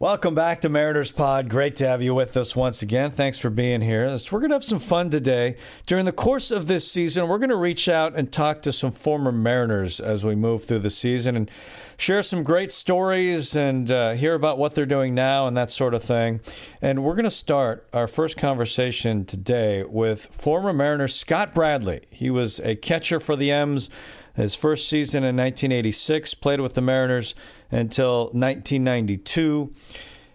Welcome 0.00 0.36
back 0.36 0.60
to 0.60 0.68
Mariners 0.68 1.10
Pod. 1.10 1.48
Great 1.48 1.74
to 1.74 1.88
have 1.88 2.00
you 2.00 2.14
with 2.14 2.36
us 2.36 2.54
once 2.54 2.82
again. 2.82 3.10
Thanks 3.10 3.40
for 3.40 3.50
being 3.50 3.80
here. 3.80 4.06
We're 4.30 4.38
going 4.38 4.50
to 4.50 4.54
have 4.54 4.62
some 4.62 4.78
fun 4.78 5.10
today. 5.10 5.56
During 5.86 6.04
the 6.04 6.12
course 6.12 6.52
of 6.52 6.68
this 6.68 6.88
season, 6.88 7.26
we're 7.26 7.38
going 7.38 7.48
to 7.48 7.56
reach 7.56 7.88
out 7.88 8.14
and 8.14 8.30
talk 8.30 8.62
to 8.62 8.72
some 8.72 8.92
former 8.92 9.32
Mariners 9.32 9.98
as 9.98 10.24
we 10.24 10.36
move 10.36 10.62
through 10.62 10.78
the 10.78 10.90
season 10.90 11.34
and 11.34 11.50
share 11.96 12.22
some 12.22 12.44
great 12.44 12.70
stories 12.70 13.56
and 13.56 13.90
uh, 13.90 14.12
hear 14.12 14.34
about 14.34 14.56
what 14.56 14.76
they're 14.76 14.86
doing 14.86 15.16
now 15.16 15.48
and 15.48 15.56
that 15.56 15.72
sort 15.72 15.94
of 15.94 16.04
thing. 16.04 16.42
And 16.80 17.02
we're 17.02 17.16
going 17.16 17.24
to 17.24 17.30
start 17.30 17.84
our 17.92 18.06
first 18.06 18.36
conversation 18.36 19.24
today 19.24 19.82
with 19.82 20.26
former 20.26 20.72
Mariner 20.72 21.08
Scott 21.08 21.52
Bradley. 21.52 22.02
He 22.10 22.30
was 22.30 22.60
a 22.60 22.76
catcher 22.76 23.18
for 23.18 23.34
the 23.34 23.50
M's 23.50 23.90
his 24.38 24.54
first 24.54 24.88
season 24.88 25.24
in 25.24 25.36
1986, 25.36 26.34
played 26.34 26.60
with 26.60 26.74
the 26.74 26.80
Mariners 26.80 27.34
until 27.70 28.26
1992. 28.26 29.70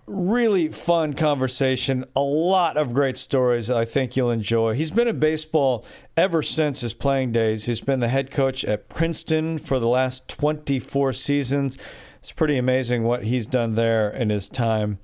Really 0.05 0.67
fun 0.67 1.13
conversation. 1.13 2.03
A 2.13 2.19
lot 2.19 2.75
of 2.75 2.93
great 2.93 3.17
stories 3.17 3.71
I 3.71 3.85
think 3.85 4.17
you'll 4.17 4.29
enjoy. 4.29 4.73
He's 4.73 4.91
been 4.91 5.07
in 5.07 5.19
baseball 5.19 5.85
ever 6.17 6.43
since 6.43 6.81
his 6.81 6.93
playing 6.93 7.31
days. 7.31 7.65
He's 7.65 7.79
been 7.79 8.01
the 8.01 8.09
head 8.09 8.29
coach 8.29 8.65
at 8.65 8.89
Princeton 8.89 9.57
for 9.57 9.79
the 9.79 9.87
last 9.87 10.27
24 10.27 11.13
seasons. 11.13 11.77
It's 12.19 12.33
pretty 12.33 12.57
amazing 12.57 13.03
what 13.03 13.23
he's 13.23 13.47
done 13.47 13.75
there 13.75 14.09
in 14.09 14.29
his 14.29 14.49
time. 14.49 14.99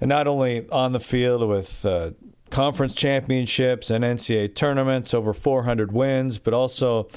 And 0.00 0.08
not 0.08 0.28
only 0.28 0.68
on 0.70 0.92
the 0.92 1.00
field 1.00 1.48
with 1.48 1.84
uh, 1.84 2.12
conference 2.50 2.94
championships 2.94 3.90
and 3.90 4.04
NCAA 4.04 4.54
tournaments, 4.54 5.12
over 5.12 5.32
400 5.32 5.90
wins, 5.90 6.38
but 6.38 6.54
also 6.54 7.08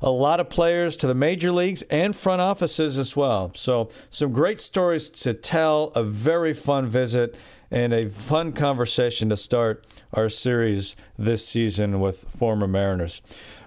a 0.00 0.10
lot 0.10 0.40
of 0.40 0.48
players 0.48 0.96
to 0.96 1.06
the 1.06 1.14
major 1.14 1.52
leagues 1.52 1.82
and 1.82 2.14
front 2.14 2.40
offices 2.40 2.98
as 2.98 3.16
well. 3.16 3.52
So, 3.54 3.88
some 4.10 4.32
great 4.32 4.60
stories 4.60 5.10
to 5.10 5.34
tell, 5.34 5.86
a 5.94 6.02
very 6.02 6.54
fun 6.54 6.86
visit, 6.86 7.34
and 7.70 7.92
a 7.92 8.08
fun 8.08 8.52
conversation 8.52 9.28
to 9.28 9.36
start 9.36 9.86
our 10.12 10.28
series 10.28 10.96
this 11.18 11.46
season 11.46 12.00
with 12.00 12.30
former 12.30 12.66
Mariners. 12.66 13.20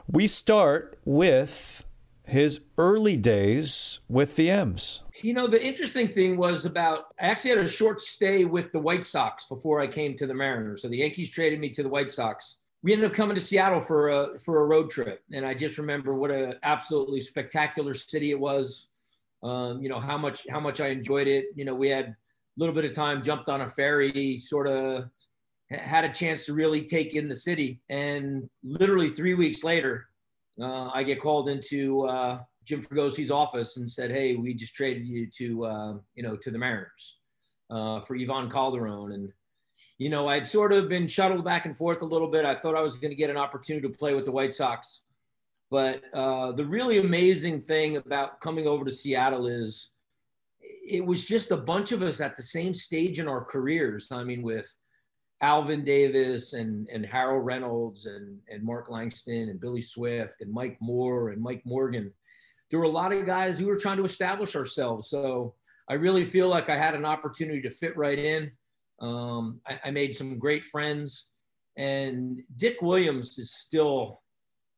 We 0.07 0.27
start 0.27 0.97
with 1.05 1.85
his 2.25 2.61
early 2.77 3.17
days 3.17 3.99
with 4.07 4.35
the 4.35 4.49
M's. 4.49 5.03
You 5.21 5.33
know, 5.33 5.47
the 5.47 5.63
interesting 5.63 6.07
thing 6.07 6.37
was 6.37 6.65
about 6.65 7.07
I 7.19 7.27
actually 7.27 7.51
had 7.51 7.59
a 7.59 7.67
short 7.67 8.01
stay 8.01 8.45
with 8.45 8.71
the 8.71 8.79
White 8.79 9.05
Sox 9.05 9.45
before 9.45 9.79
I 9.79 9.87
came 9.87 10.15
to 10.17 10.25
the 10.25 10.33
Mariners. 10.33 10.81
So 10.81 10.87
the 10.87 10.97
Yankees 10.97 11.29
traded 11.29 11.59
me 11.59 11.69
to 11.71 11.83
the 11.83 11.89
White 11.89 12.09
Sox 12.09 12.57
we 12.83 12.93
ended 12.93 13.09
up 13.09 13.15
coming 13.15 13.35
to 13.35 13.41
Seattle 13.41 13.79
for 13.79 14.09
a 14.09 14.39
for 14.39 14.61
a 14.61 14.65
road 14.65 14.89
trip, 14.89 15.23
and 15.31 15.45
I 15.45 15.53
just 15.53 15.77
remember 15.77 16.15
what 16.15 16.31
an 16.31 16.55
absolutely 16.63 17.21
spectacular 17.21 17.93
city 17.93 18.31
it 18.31 18.39
was. 18.39 18.87
Um, 19.43 19.81
you 19.81 19.89
know 19.89 19.99
how 19.99 20.17
much 20.17 20.45
how 20.49 20.59
much 20.59 20.81
I 20.81 20.87
enjoyed 20.87 21.27
it. 21.27 21.45
You 21.55 21.65
know, 21.65 21.75
we 21.75 21.89
had 21.89 22.05
a 22.05 22.15
little 22.57 22.73
bit 22.73 22.85
of 22.85 22.93
time, 22.93 23.21
jumped 23.21 23.49
on 23.49 23.61
a 23.61 23.67
ferry, 23.67 24.37
sort 24.37 24.67
of 24.67 25.09
had 25.69 26.03
a 26.03 26.09
chance 26.09 26.45
to 26.45 26.53
really 26.53 26.83
take 26.83 27.15
in 27.15 27.29
the 27.29 27.35
city. 27.35 27.79
And 27.89 28.49
literally 28.63 29.09
three 29.09 29.35
weeks 29.35 29.63
later, 29.63 30.07
uh, 30.59 30.89
I 30.93 31.03
get 31.03 31.21
called 31.21 31.49
into 31.49 32.07
uh, 32.07 32.39
Jim 32.65 32.83
Fregosi's 32.83 33.31
office 33.31 33.77
and 33.77 33.89
said, 33.89 34.11
"Hey, 34.11 34.35
we 34.35 34.53
just 34.53 34.73
traded 34.73 35.05
you 35.05 35.27
to 35.37 35.65
uh, 35.65 35.93
you 36.15 36.23
know 36.23 36.35
to 36.35 36.49
the 36.49 36.57
Mariners 36.57 37.17
uh, 37.69 38.01
for 38.01 38.17
Ivan 38.17 38.49
Calderon." 38.49 39.11
And 39.11 39.31
you 40.01 40.09
know, 40.09 40.27
I'd 40.27 40.47
sort 40.47 40.73
of 40.73 40.89
been 40.89 41.05
shuttled 41.05 41.45
back 41.45 41.67
and 41.67 41.77
forth 41.77 42.01
a 42.01 42.05
little 42.05 42.27
bit. 42.27 42.43
I 42.43 42.55
thought 42.55 42.75
I 42.75 42.81
was 42.81 42.95
going 42.95 43.11
to 43.11 43.15
get 43.15 43.29
an 43.29 43.37
opportunity 43.37 43.87
to 43.87 43.93
play 43.93 44.15
with 44.15 44.25
the 44.25 44.31
White 44.31 44.51
Sox. 44.51 45.01
But 45.69 46.01
uh, 46.11 46.53
the 46.53 46.65
really 46.65 46.97
amazing 46.97 47.61
thing 47.61 47.97
about 47.97 48.41
coming 48.41 48.65
over 48.65 48.83
to 48.83 48.91
Seattle 48.91 49.45
is 49.45 49.91
it 50.59 51.05
was 51.05 51.23
just 51.23 51.51
a 51.51 51.57
bunch 51.57 51.91
of 51.91 52.01
us 52.01 52.19
at 52.19 52.35
the 52.35 52.41
same 52.41 52.73
stage 52.73 53.19
in 53.19 53.27
our 53.27 53.43
careers. 53.43 54.11
I 54.11 54.23
mean, 54.23 54.41
with 54.41 54.67
Alvin 55.41 55.83
Davis 55.83 56.53
and, 56.53 56.87
and 56.91 57.05
Harold 57.05 57.45
Reynolds 57.45 58.07
and, 58.07 58.39
and 58.49 58.63
Mark 58.63 58.89
Langston 58.89 59.49
and 59.49 59.59
Billy 59.59 59.83
Swift 59.83 60.41
and 60.41 60.51
Mike 60.51 60.79
Moore 60.81 61.29
and 61.29 61.39
Mike 61.39 61.61
Morgan. 61.63 62.11
There 62.71 62.79
were 62.79 62.85
a 62.85 62.89
lot 62.89 63.13
of 63.13 63.27
guys 63.27 63.59
who 63.59 63.67
were 63.67 63.77
trying 63.77 63.97
to 63.97 64.03
establish 64.03 64.55
ourselves. 64.55 65.11
So 65.11 65.53
I 65.87 65.93
really 65.93 66.25
feel 66.25 66.47
like 66.47 66.69
I 66.69 66.77
had 66.77 66.95
an 66.95 67.05
opportunity 67.05 67.61
to 67.61 67.69
fit 67.69 67.95
right 67.95 68.17
in. 68.17 68.51
Um, 69.01 69.59
I, 69.67 69.79
I, 69.85 69.91
made 69.91 70.15
some 70.15 70.37
great 70.37 70.63
friends, 70.63 71.25
and 71.75 72.39
Dick 72.55 72.83
Williams 72.83 73.39
is 73.39 73.51
still 73.51 74.21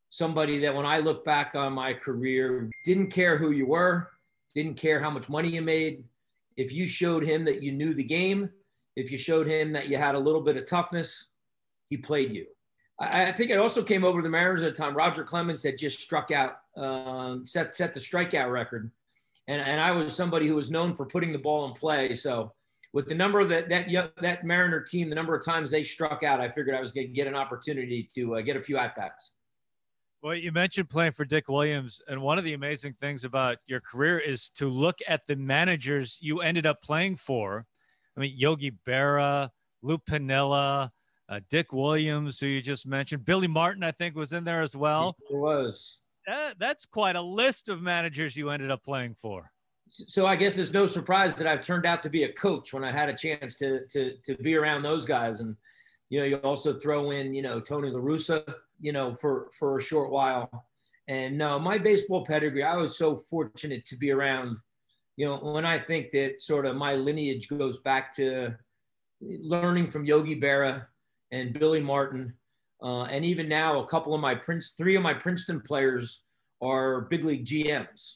somebody 0.09 0.59
that 0.59 0.73
when 0.73 0.85
I 0.85 0.99
look 0.99 1.25
back 1.25 1.55
on 1.55 1.73
my 1.73 1.93
career, 1.93 2.69
didn't 2.85 3.07
care 3.07 3.37
who 3.37 3.51
you 3.51 3.65
were, 3.65 4.09
didn't 4.55 4.75
care 4.75 5.01
how 5.01 5.09
much 5.09 5.27
money 5.27 5.49
you 5.49 5.61
made. 5.61 6.05
If 6.55 6.71
you 6.71 6.87
showed 6.87 7.23
him 7.23 7.43
that 7.45 7.61
you 7.61 7.73
knew 7.73 7.93
the 7.93 8.03
game, 8.03 8.49
if 8.95 9.11
you 9.11 9.17
showed 9.17 9.47
him 9.47 9.73
that 9.73 9.89
you 9.89 9.97
had 9.97 10.15
a 10.15 10.19
little 10.19 10.41
bit 10.41 10.55
of 10.55 10.67
toughness, 10.67 11.27
he 11.89 11.97
played 11.97 12.31
you. 12.31 12.45
I, 12.99 13.25
I 13.25 13.31
think 13.33 13.49
it 13.49 13.57
also 13.57 13.83
came 13.83 14.05
over 14.05 14.21
the 14.21 14.29
Mariners 14.29 14.63
at 14.63 14.75
the 14.75 14.81
time. 14.81 14.95
Roger 14.95 15.23
Clemens 15.23 15.63
had 15.63 15.77
just 15.77 15.99
struck 15.99 16.31
out, 16.31 16.59
um, 16.77 17.45
set 17.45 17.73
set 17.73 17.93
the 17.93 17.99
strikeout 17.99 18.51
record, 18.51 18.89
and 19.47 19.61
and 19.61 19.81
I 19.81 19.91
was 19.91 20.15
somebody 20.15 20.47
who 20.47 20.55
was 20.55 20.71
known 20.71 20.95
for 20.95 21.05
putting 21.05 21.31
the 21.31 21.39
ball 21.39 21.67
in 21.67 21.73
play. 21.73 22.13
So 22.13 22.53
with 22.93 23.07
the 23.07 23.15
number 23.15 23.43
that 23.43 23.67
that 23.69 24.13
that 24.21 24.45
Mariner 24.45 24.79
team, 24.79 25.09
the 25.09 25.15
number 25.15 25.35
of 25.35 25.43
times 25.43 25.69
they 25.69 25.83
struck 25.83 26.23
out, 26.23 26.39
I 26.39 26.47
figured 26.47 26.75
I 26.75 26.81
was 26.81 26.91
going 26.91 27.07
to 27.07 27.13
get 27.13 27.27
an 27.27 27.35
opportunity 27.35 28.07
to 28.13 28.37
uh, 28.37 28.41
get 28.41 28.55
a 28.55 28.61
few 28.61 28.77
at 28.77 28.95
bats. 28.95 29.33
Well, 30.21 30.35
you 30.35 30.53
mentioned 30.53 30.89
playing 30.89 31.11
for 31.11 31.25
Dick 31.25 31.49
Williams, 31.49 32.01
and 32.07 32.21
one 32.21 32.37
of 32.37 32.45
the 32.45 32.53
amazing 32.53 32.93
things 32.93 33.25
about 33.25 33.57
your 33.65 33.81
career 33.81 34.19
is 34.19 34.49
to 34.51 34.69
look 34.69 34.99
at 35.05 35.27
the 35.27 35.35
managers 35.35 36.17
you 36.21 36.39
ended 36.39 36.65
up 36.65 36.81
playing 36.81 37.17
for. 37.17 37.65
I 38.15 38.21
mean, 38.21 38.33
Yogi 38.37 38.71
Berra, 38.87 39.49
Lou 39.81 39.97
Piniella, 39.97 40.91
uh, 41.27 41.39
Dick 41.49 41.73
Williams, 41.73 42.39
who 42.39 42.45
you 42.45 42.61
just 42.61 42.87
mentioned, 42.87 43.25
Billy 43.25 43.47
Martin, 43.47 43.83
I 43.83 43.91
think, 43.91 44.15
was 44.15 44.31
in 44.31 44.45
there 44.45 44.61
as 44.61 44.77
well. 44.77 45.17
It 45.29 45.35
was. 45.35 45.99
That, 46.25 46.57
that's 46.57 46.85
quite 46.85 47.17
a 47.17 47.21
list 47.21 47.67
of 47.67 47.81
managers 47.81 48.37
you 48.37 48.49
ended 48.49 48.71
up 48.71 48.81
playing 48.81 49.15
for 49.19 49.51
so 49.93 50.25
I 50.25 50.35
guess 50.35 50.55
there's 50.55 50.73
no 50.73 50.87
surprise 50.87 51.35
that 51.35 51.45
I've 51.45 51.61
turned 51.61 51.85
out 51.85 52.01
to 52.01 52.09
be 52.09 52.23
a 52.23 52.33
coach 52.33 52.73
when 52.73 52.83
I 52.83 52.91
had 52.91 53.09
a 53.09 53.13
chance 53.13 53.53
to 53.55 53.85
to 53.87 54.17
to 54.23 54.35
be 54.37 54.55
around 54.55 54.81
those 54.81 55.05
guys. 55.05 55.39
And 55.39 55.55
you 56.09 56.19
know, 56.19 56.25
you 56.25 56.37
also 56.37 56.79
throw 56.79 57.11
in, 57.11 57.33
you 57.35 57.43
know, 57.43 57.59
Tony 57.59 57.89
La 57.89 57.99
Russa, 57.99 58.43
you 58.79 58.91
know, 58.91 59.13
for 59.13 59.51
for 59.57 59.77
a 59.77 59.81
short 59.81 60.09
while. 60.09 60.65
And 61.07 61.37
no, 61.37 61.59
my 61.59 61.77
baseball 61.77 62.25
pedigree, 62.25 62.63
I 62.63 62.75
was 62.75 62.97
so 62.97 63.15
fortunate 63.15 63.85
to 63.85 63.95
be 63.95 64.09
around. 64.09 64.57
You 65.15 65.27
know, 65.27 65.37
when 65.37 65.65
I 65.65 65.77
think 65.77 66.09
that 66.11 66.41
sort 66.41 66.65
of 66.65 66.75
my 66.75 66.95
lineage 66.95 67.47
goes 67.49 67.77
back 67.79 68.15
to 68.15 68.57
learning 69.21 69.91
from 69.91 70.05
Yogi 70.05 70.39
Berra 70.39 70.87
and 71.31 71.53
Billy 71.53 71.81
Martin, 71.81 72.33
uh, 72.81 73.03
and 73.03 73.23
even 73.23 73.47
now, 73.47 73.79
a 73.79 73.87
couple 73.87 74.15
of 74.15 74.21
my 74.21 74.33
Prince, 74.33 74.73
three 74.75 74.95
of 74.95 75.03
my 75.03 75.13
Princeton 75.13 75.61
players 75.61 76.23
are 76.63 77.01
big 77.01 77.23
league 77.23 77.45
GMs. 77.45 78.15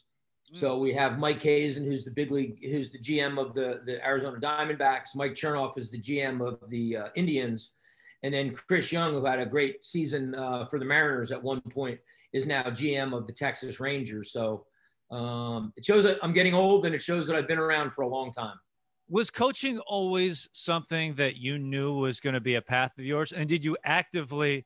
So 0.54 0.78
we 0.78 0.94
have 0.94 1.20
Mike 1.20 1.44
Hazen, 1.44 1.86
who's 1.86 2.06
the 2.06 2.12
big 2.12 2.32
league, 2.32 2.64
who's 2.64 2.92
the 2.92 3.00
GM 3.00 3.38
of 3.38 3.54
the, 3.54 3.82
the 3.86 4.04
Arizona 4.06 4.40
Diamondbacks. 4.40 5.16
Mike 5.16 5.34
Chernoff 5.34 5.78
is 5.78 5.92
the 5.92 6.00
GM 6.00 6.46
of 6.46 6.60
the 6.70 6.98
uh, 6.98 7.08
Indians. 7.16 7.72
And 8.24 8.34
then 8.34 8.54
Chris 8.54 8.92
Young, 8.92 9.14
who 9.14 9.26
had 9.26 9.40
a 9.40 9.46
great 9.46 9.84
season 9.84 10.34
uh, 10.36 10.66
for 10.68 10.80
the 10.80 10.86
Mariners 10.86 11.32
at 11.32 11.42
one 11.42 11.62
point, 11.62 12.00
is 12.34 12.46
now 12.46 12.64
GM 12.64 13.16
of 13.16 13.28
the 13.28 13.34
Texas 13.34 13.80
Rangers. 13.80 14.32
So 14.32 14.66
um, 15.12 15.74
it 15.76 15.86
shows 15.86 16.04
that 16.04 16.18
I'm 16.24 16.34
getting 16.34 16.54
old 16.54 16.86
and 16.86 16.96
it 16.96 17.02
shows 17.02 17.28
that 17.28 17.36
I've 17.36 17.48
been 17.48 17.60
around 17.60 17.92
for 17.92 18.04
a 18.04 18.08
long 18.08 18.32
time. 18.32 18.58
Was 19.10 19.30
coaching 19.30 19.80
always 19.80 20.50
something 20.54 21.16
that 21.16 21.38
you 21.38 21.58
knew 21.60 21.94
was 21.94 22.20
going 22.20 22.34
to 22.34 22.42
be 22.42 22.56
a 22.56 22.62
path 22.62 22.98
of 22.98 23.06
yours? 23.06 23.32
And 23.32 23.48
did 23.48 23.64
you 23.64 23.78
actively 23.84 24.66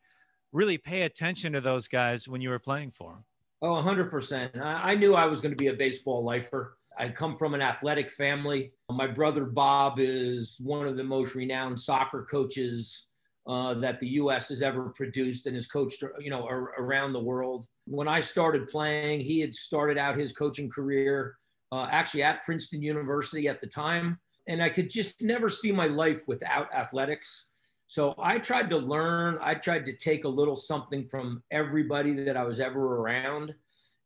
really 0.51 0.77
pay 0.77 1.03
attention 1.03 1.53
to 1.53 1.61
those 1.61 1.87
guys 1.87 2.27
when 2.27 2.41
you 2.41 2.49
were 2.49 2.59
playing 2.59 2.91
for 2.91 3.11
them? 3.11 3.23
Oh, 3.61 3.73
100%. 3.73 4.59
I, 4.59 4.91
I 4.91 4.95
knew 4.95 5.13
I 5.13 5.25
was 5.25 5.39
going 5.39 5.51
to 5.51 5.63
be 5.63 5.67
a 5.67 5.73
baseball 5.73 6.23
lifer. 6.23 6.77
I 6.97 7.09
come 7.09 7.37
from 7.37 7.53
an 7.53 7.61
athletic 7.61 8.11
family. 8.11 8.73
My 8.89 9.07
brother 9.07 9.45
Bob 9.45 9.99
is 9.99 10.57
one 10.59 10.87
of 10.87 10.97
the 10.97 11.03
most 11.03 11.35
renowned 11.35 11.79
soccer 11.79 12.25
coaches 12.29 13.07
uh, 13.47 13.73
that 13.75 13.99
the 13.99 14.07
U.S. 14.07 14.49
has 14.49 14.61
ever 14.61 14.89
produced 14.89 15.45
and 15.47 15.55
has 15.55 15.67
coached, 15.67 16.03
you 16.19 16.29
know, 16.29 16.43
ar- 16.43 16.73
around 16.77 17.13
the 17.13 17.19
world. 17.19 17.65
When 17.87 18.07
I 18.07 18.19
started 18.19 18.67
playing, 18.67 19.21
he 19.21 19.39
had 19.39 19.53
started 19.55 19.97
out 19.97 20.17
his 20.17 20.31
coaching 20.31 20.69
career 20.69 21.35
uh, 21.71 21.87
actually 21.89 22.23
at 22.23 22.43
Princeton 22.43 22.81
University 22.81 23.47
at 23.47 23.61
the 23.61 23.67
time. 23.67 24.19
And 24.47 24.61
I 24.61 24.69
could 24.69 24.89
just 24.89 25.21
never 25.21 25.49
see 25.49 25.71
my 25.71 25.87
life 25.87 26.23
without 26.27 26.73
athletics. 26.73 27.47
So 27.91 28.15
I 28.17 28.37
tried 28.37 28.69
to 28.69 28.77
learn, 28.77 29.37
I 29.41 29.53
tried 29.53 29.83
to 29.83 29.91
take 29.91 30.23
a 30.23 30.29
little 30.29 30.55
something 30.55 31.09
from 31.09 31.43
everybody 31.51 32.13
that 32.23 32.37
I 32.37 32.43
was 32.45 32.61
ever 32.61 32.95
around. 32.95 33.53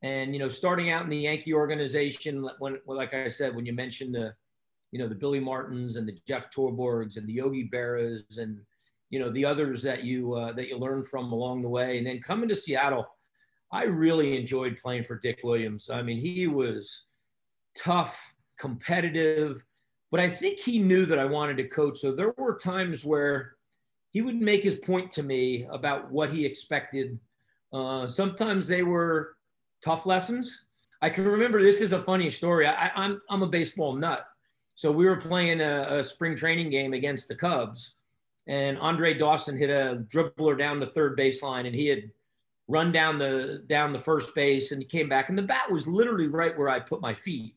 And, 0.02 0.34
you 0.34 0.40
know, 0.40 0.48
starting 0.50 0.90
out 0.90 1.04
in 1.04 1.10
the 1.12 1.20
Yankee 1.20 1.54
organization, 1.54 2.50
when, 2.58 2.80
like 2.88 3.14
I 3.14 3.28
said, 3.28 3.56
when 3.56 3.64
you 3.64 3.74
mentioned 3.74 4.16
the, 4.16 4.34
you 4.90 4.98
know, 4.98 5.08
the 5.08 5.14
Billy 5.14 5.40
Martins 5.40 5.98
and 5.98 6.08
the 6.08 6.18
Jeff 6.28 6.50
Torborgs 6.50 7.18
and 7.18 7.28
the 7.28 7.34
Yogi 7.34 7.70
Berras 7.72 8.40
and, 8.40 8.58
you 9.12 9.20
know, 9.20 9.30
the 9.30 9.46
others 9.46 9.84
that 9.84 10.04
you, 10.04 10.34
uh, 10.34 10.52
that 10.54 10.68
you 10.68 10.80
learn 10.80 11.04
from 11.04 11.32
along 11.32 11.62
the 11.62 11.70
way. 11.70 12.00
And 12.00 12.08
then 12.08 12.20
coming 12.24 12.50
to 12.50 12.56
Seattle, 12.56 13.06
I 13.72 13.84
really 13.84 14.36
enjoyed 14.36 14.80
playing 14.82 15.04
for 15.04 15.20
Dick 15.20 15.42
Williams. 15.44 15.92
I 15.92 16.02
mean, 16.02 16.18
he 16.18 16.48
was 16.48 17.04
tough, 17.78 18.20
competitive, 18.58 19.64
but 20.10 20.20
I 20.20 20.28
think 20.28 20.58
he 20.58 20.80
knew 20.80 21.06
that 21.06 21.20
I 21.20 21.26
wanted 21.26 21.58
to 21.58 21.68
coach. 21.68 22.00
So 22.00 22.16
there 22.16 22.34
were 22.36 22.58
times 22.58 23.06
where 23.06 23.55
he 24.16 24.22
would 24.22 24.42
make 24.42 24.64
his 24.64 24.78
point 24.78 25.12
to 25.12 25.24
me 25.24 25.68
about 25.70 26.10
what 26.10 26.30
he 26.30 26.46
expected. 26.46 27.20
Uh, 27.74 28.08
sometimes 28.08 28.66
they 28.66 28.82
were 28.82 29.36
tough 29.84 30.06
lessons. 30.06 30.68
I 31.02 31.10
can 31.10 31.26
remember 31.26 31.62
this 31.62 31.82
is 31.82 31.92
a 31.92 32.02
funny 32.02 32.30
story. 32.30 32.66
I, 32.66 32.86
am 32.86 32.92
I'm, 32.96 33.22
I'm 33.30 33.44
a 33.44 33.48
baseball 33.48 33.94
nut. 33.94 34.26
So 34.76 34.90
we 34.90 35.04
were 35.04 35.18
playing 35.18 35.60
a, 35.60 35.98
a 35.98 36.02
spring 36.02 36.34
training 36.34 36.70
game 36.70 36.94
against 36.94 37.28
the 37.28 37.36
Cubs, 37.36 37.96
and 38.48 38.78
Andre 38.78 39.14
Dawson 39.14 39.58
hit 39.58 39.70
a 39.70 40.06
dribbler 40.08 40.58
down 40.58 40.80
the 40.80 40.92
third 40.96 41.20
baseline, 41.20 41.68
and 41.68 41.76
he 41.76 41.88
had 41.88 42.10
run 42.70 42.94
down 42.94 43.20
the 43.20 43.66
down 43.68 43.92
the 43.92 44.00
first 44.00 44.34
base 44.34 44.72
and 44.72 44.82
he 44.82 44.88
came 44.88 45.10
back 45.10 45.30
and 45.30 45.38
the 45.38 45.42
bat 45.44 45.70
was 45.70 45.88
literally 45.88 46.26
right 46.26 46.58
where 46.58 46.70
I 46.70 46.80
put 46.80 47.02
my 47.02 47.14
feet. 47.14 47.54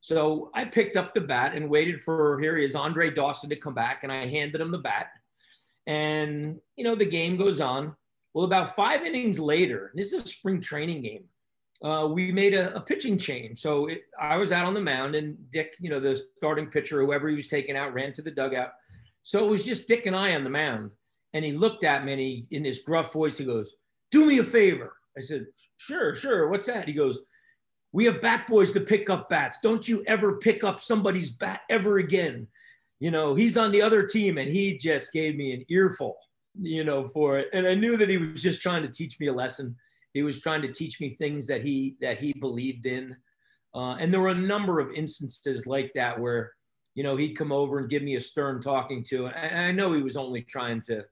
So 0.00 0.50
I 0.54 0.64
picked 0.64 0.96
up 0.96 1.12
the 1.12 1.20
bat 1.22 1.54
and 1.54 1.68
waited 1.68 2.02
for 2.02 2.38
here 2.38 2.56
he 2.58 2.64
is 2.64 2.76
Andre 2.76 3.10
Dawson 3.10 3.50
to 3.50 3.56
come 3.56 3.74
back 3.74 4.04
and 4.04 4.12
I 4.12 4.28
handed 4.28 4.60
him 4.60 4.70
the 4.70 4.78
bat. 4.78 5.08
And 5.88 6.60
you 6.76 6.84
know 6.84 6.94
the 6.94 7.04
game 7.04 7.36
goes 7.36 7.60
on. 7.60 7.96
Well, 8.34 8.44
about 8.44 8.76
five 8.76 9.04
innings 9.04 9.40
later, 9.40 9.90
this 9.94 10.12
is 10.12 10.22
a 10.22 10.28
spring 10.28 10.60
training 10.60 11.02
game. 11.02 11.24
Uh, 11.82 12.08
we 12.08 12.30
made 12.30 12.54
a, 12.54 12.74
a, 12.76 12.80
pitching 12.80 13.16
change. 13.16 13.60
So 13.60 13.86
it, 13.86 14.02
I 14.20 14.36
was 14.36 14.52
out 14.52 14.64
on 14.64 14.74
the 14.74 14.80
mound, 14.80 15.14
and 15.14 15.36
Dick, 15.50 15.74
you 15.80 15.90
know, 15.90 16.00
the 16.00 16.20
starting 16.36 16.66
pitcher, 16.68 17.00
whoever 17.00 17.28
he 17.28 17.36
was 17.36 17.46
taking 17.46 17.76
out, 17.76 17.94
ran 17.94 18.12
to 18.12 18.22
the 18.22 18.30
dugout. 18.30 18.72
So 19.22 19.44
it 19.44 19.48
was 19.48 19.64
just 19.64 19.88
Dick 19.88 20.06
and 20.06 20.16
I 20.16 20.34
on 20.34 20.44
the 20.44 20.50
mound. 20.50 20.90
And 21.34 21.44
he 21.44 21.52
looked 21.52 21.84
at 21.84 22.04
me 22.04 22.12
and 22.12 22.20
he, 22.20 22.48
in 22.50 22.64
his 22.64 22.80
gruff 22.80 23.12
voice, 23.12 23.38
he 23.38 23.44
goes, 23.44 23.74
do 24.10 24.24
me 24.24 24.38
a 24.38 24.44
favor. 24.44 24.94
I 25.16 25.20
said, 25.20 25.46
sure, 25.76 26.14
sure. 26.14 26.48
What's 26.48 26.66
that? 26.66 26.88
He 26.88 26.94
goes, 26.94 27.20
we 27.92 28.04
have 28.04 28.20
bat 28.20 28.46
boys 28.46 28.70
to 28.72 28.80
pick 28.80 29.10
up 29.10 29.28
bats. 29.28 29.58
Don't 29.62 29.86
you 29.86 30.02
ever 30.06 30.38
pick 30.38 30.64
up 30.64 30.80
somebody's 30.80 31.30
bat 31.30 31.60
ever 31.68 31.98
again. 31.98 32.46
You 33.00 33.10
know, 33.10 33.34
he's 33.34 33.56
on 33.56 33.70
the 33.70 33.82
other 33.82 34.04
team 34.04 34.38
and 34.38 34.50
he 34.50 34.76
just 34.76 35.12
gave 35.12 35.36
me 35.36 35.52
an 35.52 35.64
earful, 35.68 36.16
you 36.60 36.84
know, 36.84 37.06
for 37.06 37.38
it. 37.38 37.48
And 37.52 37.66
I 37.66 37.74
knew 37.74 37.96
that 37.96 38.08
he 38.08 38.18
was 38.18 38.42
just 38.42 38.60
trying 38.60 38.82
to 38.82 38.88
teach 38.88 39.20
me 39.20 39.28
a 39.28 39.32
lesson. 39.32 39.76
He 40.14 40.22
was 40.22 40.40
trying 40.40 40.62
to 40.62 40.72
teach 40.72 41.00
me 41.00 41.10
things 41.10 41.46
that 41.46 41.62
he 41.62 41.96
that 42.00 42.18
he 42.18 42.32
believed 42.32 42.86
in. 42.86 43.16
Uh, 43.74 43.94
and 43.96 44.12
there 44.12 44.20
were 44.20 44.28
a 44.28 44.34
number 44.34 44.80
of 44.80 44.90
instances 44.92 45.66
like 45.66 45.92
that 45.94 46.18
where, 46.18 46.52
you 46.94 47.02
know, 47.02 47.16
he'd 47.16 47.34
come 47.34 47.52
over 47.52 47.78
and 47.78 47.90
give 47.90 48.02
me 48.02 48.16
a 48.16 48.20
stern 48.20 48.60
talking 48.60 49.04
to. 49.04 49.26
And 49.26 49.60
I 49.60 49.70
know 49.70 49.92
he 49.92 50.02
was 50.02 50.16
only 50.16 50.42
trying 50.42 50.80
to 50.82 51.04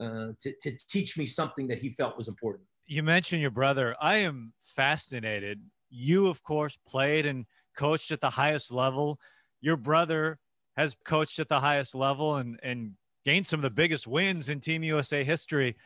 uh, 0.00 0.28
to, 0.38 0.52
to 0.60 0.76
teach 0.88 1.18
me 1.18 1.26
something 1.26 1.66
that 1.68 1.78
he 1.78 1.90
felt 1.90 2.16
was 2.16 2.28
important. 2.28 2.66
You 2.86 3.02
mentioned 3.02 3.42
your 3.42 3.50
brother. 3.50 3.96
I 4.00 4.16
am 4.16 4.52
fascinated. 4.62 5.60
You, 5.90 6.28
of 6.28 6.42
course, 6.42 6.78
played 6.86 7.26
and 7.26 7.46
coached 7.76 8.10
at 8.10 8.20
the 8.20 8.30
highest 8.30 8.70
level. 8.70 9.18
Your 9.60 9.76
brother 9.76 10.38
has 10.76 10.96
coached 11.04 11.38
at 11.38 11.48
the 11.48 11.60
highest 11.60 11.94
level 11.94 12.36
and, 12.36 12.58
and 12.62 12.92
gained 13.24 13.46
some 13.46 13.58
of 13.58 13.62
the 13.62 13.70
biggest 13.70 14.06
wins 14.06 14.48
in 14.48 14.60
Team 14.60 14.82
USA 14.82 15.24
history. 15.24 15.76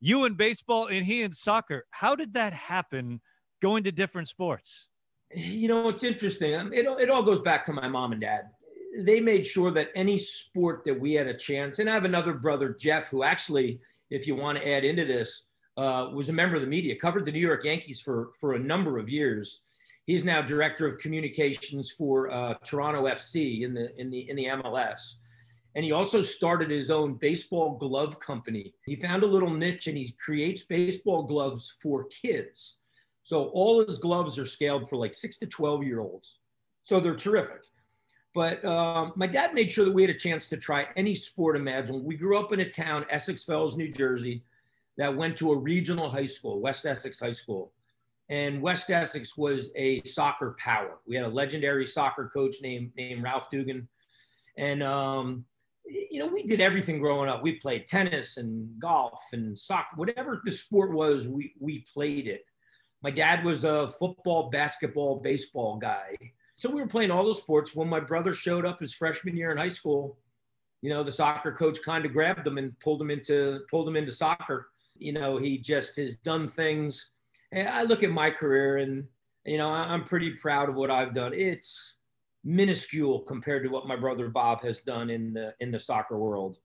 You 0.00 0.24
in 0.24 0.34
baseball 0.34 0.86
and 0.86 1.04
he 1.04 1.22
in 1.22 1.32
soccer. 1.32 1.84
How 1.90 2.14
did 2.14 2.34
that 2.34 2.52
happen 2.52 3.20
going 3.62 3.84
to 3.84 3.92
different 3.92 4.28
sports? 4.28 4.88
You 5.32 5.68
know, 5.68 5.88
it's 5.88 6.02
interesting. 6.02 6.52
It, 6.72 6.86
it 6.86 7.10
all 7.10 7.22
goes 7.22 7.40
back 7.40 7.64
to 7.66 7.72
my 7.72 7.86
mom 7.86 8.12
and 8.12 8.20
dad 8.20 8.50
they 8.96 9.20
made 9.20 9.46
sure 9.46 9.70
that 9.70 9.90
any 9.94 10.18
sport 10.18 10.84
that 10.84 10.98
we 10.98 11.14
had 11.14 11.26
a 11.26 11.34
chance, 11.34 11.78
and 11.78 11.88
I 11.88 11.94
have 11.94 12.04
another 12.04 12.34
brother, 12.34 12.76
Jeff, 12.78 13.08
who 13.08 13.22
actually, 13.22 13.80
if 14.10 14.26
you 14.26 14.34
want 14.34 14.58
to 14.58 14.68
add 14.68 14.84
into 14.84 15.04
this, 15.04 15.46
uh, 15.76 16.08
was 16.12 16.28
a 16.28 16.32
member 16.32 16.56
of 16.56 16.62
the 16.62 16.68
media, 16.68 16.96
covered 16.96 17.24
the 17.24 17.32
New 17.32 17.40
York 17.40 17.64
Yankees 17.64 18.00
for 18.00 18.30
for 18.38 18.54
a 18.54 18.58
number 18.58 18.98
of 18.98 19.08
years. 19.08 19.60
He's 20.10 20.24
now 20.24 20.42
director 20.42 20.88
of 20.88 20.98
communications 20.98 21.92
for 21.92 22.32
uh, 22.32 22.54
Toronto 22.64 23.06
FC 23.06 23.62
in 23.62 23.72
the 23.72 23.96
in 23.96 24.10
the 24.10 24.28
in 24.28 24.34
the 24.34 24.46
MLS, 24.46 25.14
and 25.76 25.84
he 25.84 25.92
also 25.92 26.20
started 26.20 26.68
his 26.68 26.90
own 26.90 27.14
baseball 27.14 27.76
glove 27.76 28.18
company. 28.18 28.74
He 28.86 28.96
found 28.96 29.22
a 29.22 29.28
little 29.28 29.54
niche, 29.54 29.86
and 29.86 29.96
he 29.96 30.16
creates 30.18 30.62
baseball 30.62 31.22
gloves 31.22 31.76
for 31.80 32.06
kids. 32.06 32.78
So 33.22 33.50
all 33.50 33.86
his 33.86 33.98
gloves 33.98 34.36
are 34.36 34.46
scaled 34.46 34.88
for 34.88 34.96
like 34.96 35.14
six 35.14 35.38
to 35.38 35.46
twelve 35.46 35.84
year 35.84 36.00
olds. 36.00 36.40
So 36.82 36.98
they're 36.98 37.14
terrific. 37.14 37.62
But 38.34 38.64
um, 38.64 39.12
my 39.14 39.28
dad 39.28 39.54
made 39.54 39.70
sure 39.70 39.84
that 39.84 39.94
we 39.94 40.02
had 40.02 40.10
a 40.10 40.18
chance 40.18 40.48
to 40.48 40.56
try 40.56 40.88
any 40.96 41.14
sport 41.14 41.54
imaginable. 41.54 42.04
We 42.04 42.16
grew 42.16 42.36
up 42.36 42.52
in 42.52 42.58
a 42.58 42.68
town, 42.68 43.06
Essex 43.10 43.44
Fells, 43.44 43.76
New 43.76 43.92
Jersey, 43.92 44.42
that 44.96 45.16
went 45.16 45.36
to 45.36 45.52
a 45.52 45.56
regional 45.56 46.10
high 46.10 46.26
school, 46.26 46.58
West 46.58 46.84
Essex 46.84 47.20
High 47.20 47.30
School. 47.30 47.70
And 48.30 48.62
West 48.62 48.90
Essex 48.90 49.36
was 49.36 49.70
a 49.76 50.02
soccer 50.04 50.56
power. 50.58 50.98
We 51.06 51.16
had 51.16 51.26
a 51.26 51.28
legendary 51.28 51.84
soccer 51.84 52.30
coach 52.32 52.56
named, 52.62 52.92
named 52.96 53.22
Ralph 53.22 53.50
Dugan. 53.50 53.86
And, 54.56 54.82
um, 54.82 55.44
you 55.84 56.18
know, 56.18 56.26
we 56.26 56.44
did 56.44 56.60
everything 56.60 57.00
growing 57.00 57.28
up. 57.28 57.42
We 57.42 57.56
played 57.56 57.86
tennis 57.86 58.38
and 58.38 58.70
golf 58.78 59.20
and 59.32 59.58
soccer, 59.58 59.96
whatever 59.96 60.40
the 60.44 60.52
sport 60.52 60.92
was, 60.92 61.28
we, 61.28 61.52
we 61.60 61.84
played 61.92 62.28
it. 62.28 62.44
My 63.02 63.10
dad 63.10 63.44
was 63.44 63.64
a 63.64 63.88
football, 63.88 64.48
basketball, 64.50 65.20
baseball 65.20 65.76
guy 65.76 66.16
so 66.60 66.68
we 66.68 66.82
were 66.82 66.86
playing 66.86 67.10
all 67.10 67.26
the 67.26 67.34
sports. 67.34 67.74
When 67.74 67.88
my 67.88 68.00
brother 68.00 68.34
showed 68.34 68.66
up 68.66 68.80
his 68.80 68.92
freshman 68.92 69.34
year 69.34 69.50
in 69.50 69.56
high 69.56 69.70
school, 69.70 70.18
you 70.82 70.90
know, 70.90 71.02
the 71.02 71.10
soccer 71.10 71.52
coach 71.52 71.78
kind 71.82 72.04
of 72.04 72.12
grabbed 72.12 72.46
him 72.46 72.58
and 72.58 72.78
pulled 72.80 73.00
him 73.00 73.10
into 73.10 73.60
pulled 73.70 73.88
him 73.88 73.96
into 73.96 74.12
soccer. 74.12 74.68
You 74.98 75.14
know, 75.14 75.38
he 75.38 75.56
just 75.56 75.96
has 75.96 76.16
done 76.16 76.48
things. 76.48 77.12
And 77.52 77.68
I 77.68 77.82
look 77.82 78.02
at 78.02 78.10
my 78.10 78.30
career 78.30 78.78
and 78.78 79.04
you 79.44 79.56
know, 79.56 79.70
I'm 79.70 80.04
pretty 80.04 80.32
proud 80.32 80.68
of 80.68 80.74
what 80.74 80.90
I've 80.90 81.14
done. 81.14 81.32
It's 81.34 81.96
minuscule 82.44 83.20
compared 83.20 83.62
to 83.64 83.70
what 83.70 83.86
my 83.86 83.96
brother 83.96 84.28
Bob 84.28 84.62
has 84.62 84.80
done 84.80 85.10
in 85.10 85.32
the 85.32 85.54
in 85.60 85.70
the 85.70 85.78
soccer 85.78 86.18
world. 86.18 86.58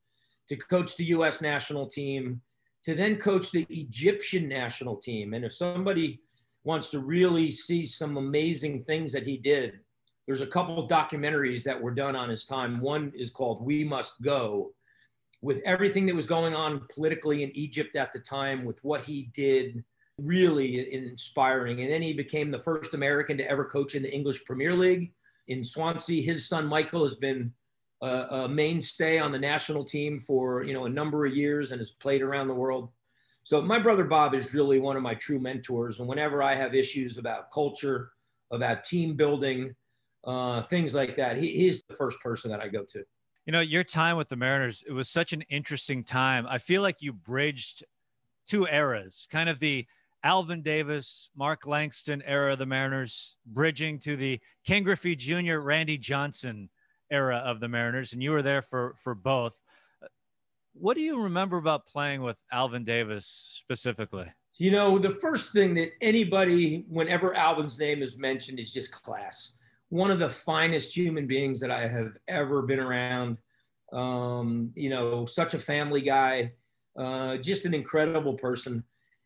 To 0.49 0.55
coach 0.55 0.95
the 0.95 1.05
US 1.05 1.41
national 1.41 1.87
team, 1.87 2.41
to 2.83 2.93
then 2.93 3.15
coach 3.15 3.51
the 3.51 3.65
Egyptian 3.69 4.47
national 4.47 4.97
team. 4.97 5.33
And 5.33 5.43
if 5.43 5.53
somebody 5.53 6.21
wants 6.63 6.89
to 6.91 6.99
really 6.99 7.51
see 7.51 7.85
some 7.85 8.17
amazing 8.17 8.83
things 8.83 9.11
that 9.11 9.25
he 9.25 9.37
did, 9.37 9.79
there's 10.25 10.41
a 10.41 10.47
couple 10.47 10.87
documentaries 10.87 11.63
that 11.63 11.81
were 11.81 11.93
done 11.93 12.15
on 12.15 12.29
his 12.29 12.45
time. 12.45 12.79
One 12.79 13.11
is 13.15 13.29
called 13.29 13.65
We 13.65 13.83
Must 13.83 14.21
Go, 14.21 14.73
with 15.41 15.61
everything 15.65 16.05
that 16.07 16.15
was 16.15 16.25
going 16.25 16.53
on 16.55 16.85
politically 16.93 17.43
in 17.43 17.55
Egypt 17.55 17.95
at 17.95 18.11
the 18.11 18.19
time, 18.19 18.65
with 18.65 18.83
what 18.83 19.01
he 19.01 19.29
did, 19.33 19.83
really 20.17 20.93
inspiring. 20.93 21.81
And 21.81 21.91
then 21.91 22.01
he 22.01 22.13
became 22.13 22.51
the 22.51 22.59
first 22.59 22.93
American 22.93 23.37
to 23.37 23.49
ever 23.49 23.65
coach 23.65 23.95
in 23.95 24.03
the 24.03 24.13
English 24.13 24.43
Premier 24.45 24.73
League 24.73 25.11
in 25.47 25.63
Swansea. 25.63 26.21
His 26.21 26.47
son 26.47 26.65
Michael 26.65 27.03
has 27.03 27.15
been 27.15 27.51
a, 28.01 28.07
a 28.07 28.49
mainstay 28.49 29.19
on 29.19 29.31
the 29.31 29.39
national 29.39 29.83
team 29.83 30.19
for 30.19 30.63
you 30.63 30.73
know 30.73 30.85
a 30.85 30.89
number 30.89 31.25
of 31.25 31.35
years 31.35 31.71
and 31.71 31.79
has 31.79 31.91
played 31.91 32.21
around 32.21 32.47
the 32.47 32.53
world. 32.53 32.89
So 33.43 33.61
my 33.61 33.77
brother 33.77 34.03
Bob 34.03 34.33
is 34.33 34.53
really 34.53 34.79
one 34.79 34.95
of 34.95 35.03
my 35.03 35.13
true 35.13 35.39
mentors. 35.39 35.99
And 35.99 36.09
whenever 36.09 36.41
I 36.41 36.55
have 36.55 36.73
issues 36.73 37.19
about 37.19 37.51
culture, 37.51 38.09
about 38.51 38.83
team 38.83 39.15
building, 39.15 39.75
uh, 40.23 40.63
things 40.63 40.95
like 40.95 41.15
that. 41.17 41.37
He, 41.37 41.49
he's 41.49 41.83
the 41.87 41.95
first 41.95 42.19
person 42.21 42.49
that 42.49 42.59
I 42.59 42.67
go 42.67 42.83
to. 42.85 43.03
You 43.45 43.51
know, 43.51 43.59
your 43.59 43.83
time 43.83 44.17
with 44.17 44.29
the 44.29 44.35
Mariners, 44.35 44.83
it 44.87 44.91
was 44.91 45.09
such 45.09 45.31
an 45.31 45.43
interesting 45.43 46.03
time. 46.03 46.47
I 46.49 46.57
feel 46.57 46.81
like 46.81 47.03
you 47.03 47.13
bridged 47.13 47.83
two 48.47 48.65
eras, 48.65 49.27
kind 49.29 49.47
of 49.47 49.59
the 49.59 49.85
Alvin 50.25 50.63
Davis, 50.63 51.29
Mark 51.37 51.67
Langston 51.67 52.23
era 52.23 52.53
of 52.53 52.59
the 52.59 52.65
Mariners, 52.65 53.37
bridging 53.45 53.99
to 53.99 54.17
the 54.17 54.39
Ken 54.65 54.81
Griffey 54.81 55.15
Jr., 55.15 55.57
Randy 55.59 55.99
Johnson 55.99 56.69
era 57.11 57.37
of 57.37 57.59
the 57.59 57.67
Mariners, 57.67 58.11
and 58.11 58.23
you 58.23 58.31
were 58.31 58.41
there 58.41 58.63
for 58.63 58.95
for 59.03 59.13
both. 59.13 59.53
What 60.73 60.97
do 60.97 61.03
you 61.03 61.21
remember 61.21 61.57
about 61.57 61.85
playing 61.85 62.23
with 62.23 62.37
Alvin 62.51 62.83
Davis 62.83 63.27
specifically? 63.27 64.25
You 64.57 64.71
know, 64.71 64.97
the 64.97 65.11
first 65.11 65.53
thing 65.53 65.75
that 65.75 65.91
anybody, 66.01 66.85
whenever 66.89 67.35
Alvin's 67.35 67.77
name 67.77 68.01
is 68.01 68.17
mentioned, 68.17 68.59
is 68.59 68.73
just 68.73 68.91
class 68.91 69.53
one 69.89 70.09
of 70.09 70.17
the 70.17 70.29
finest 70.29 70.95
human 70.97 71.27
beings 71.27 71.59
that 71.59 71.69
I 71.69 71.87
have 71.87 72.17
ever 72.27 72.63
been 72.63 72.79
around. 72.79 73.37
Um, 73.93 74.71
you 74.75 74.89
know, 74.89 75.25
such 75.27 75.53
a 75.53 75.59
family 75.59 76.01
guy, 76.01 76.53
uh, 76.97 77.37
just 77.37 77.65
an 77.65 77.75
incredible 77.75 78.33
person, 78.33 78.83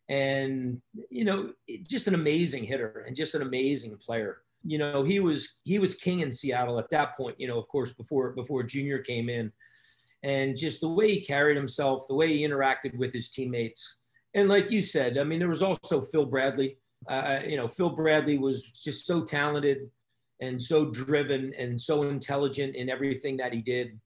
and 0.09 0.81
you 1.09 1.23
know, 1.23 1.53
just 1.87 2.07
an 2.07 2.15
amazing 2.15 2.63
hitter 2.63 3.05
and 3.07 3.15
just 3.15 3.35
an 3.35 3.41
amazing 3.41 3.95
player. 3.97 4.39
You 4.63 4.77
know, 4.77 5.03
he 5.03 5.19
was 5.19 5.47
he 5.63 5.79
was 5.79 5.93
king 5.93 6.19
in 6.19 6.31
Seattle 6.31 6.79
at 6.79 6.89
that 6.89 7.15
point. 7.15 7.39
You 7.39 7.47
know, 7.47 7.57
of 7.57 7.67
course, 7.67 7.93
before 7.93 8.31
before 8.31 8.63
Junior 8.63 8.99
came 8.99 9.29
in, 9.29 9.51
and 10.23 10.57
just 10.57 10.81
the 10.81 10.89
way 10.89 11.13
he 11.13 11.21
carried 11.21 11.55
himself, 11.55 12.07
the 12.07 12.15
way 12.15 12.27
he 12.27 12.45
interacted 12.45 12.97
with 12.97 13.13
his 13.13 13.29
teammates, 13.29 13.95
and 14.33 14.49
like 14.49 14.69
you 14.71 14.81
said, 14.81 15.17
I 15.17 15.23
mean, 15.23 15.39
there 15.39 15.47
was 15.47 15.61
also 15.61 16.01
Phil 16.01 16.25
Bradley. 16.25 16.77
Uh, 17.07 17.39
you 17.47 17.55
know, 17.55 17.67
Phil 17.67 17.89
Bradley 17.89 18.37
was 18.37 18.63
just 18.63 19.05
so 19.05 19.23
talented 19.23 19.89
and 20.41 20.61
so 20.61 20.85
driven 20.85 21.53
and 21.57 21.79
so 21.79 22.03
intelligent 22.03 22.75
in 22.75 22.89
everything 22.89 23.37
that 23.37 23.53
he 23.53 23.61
did. 23.61 23.99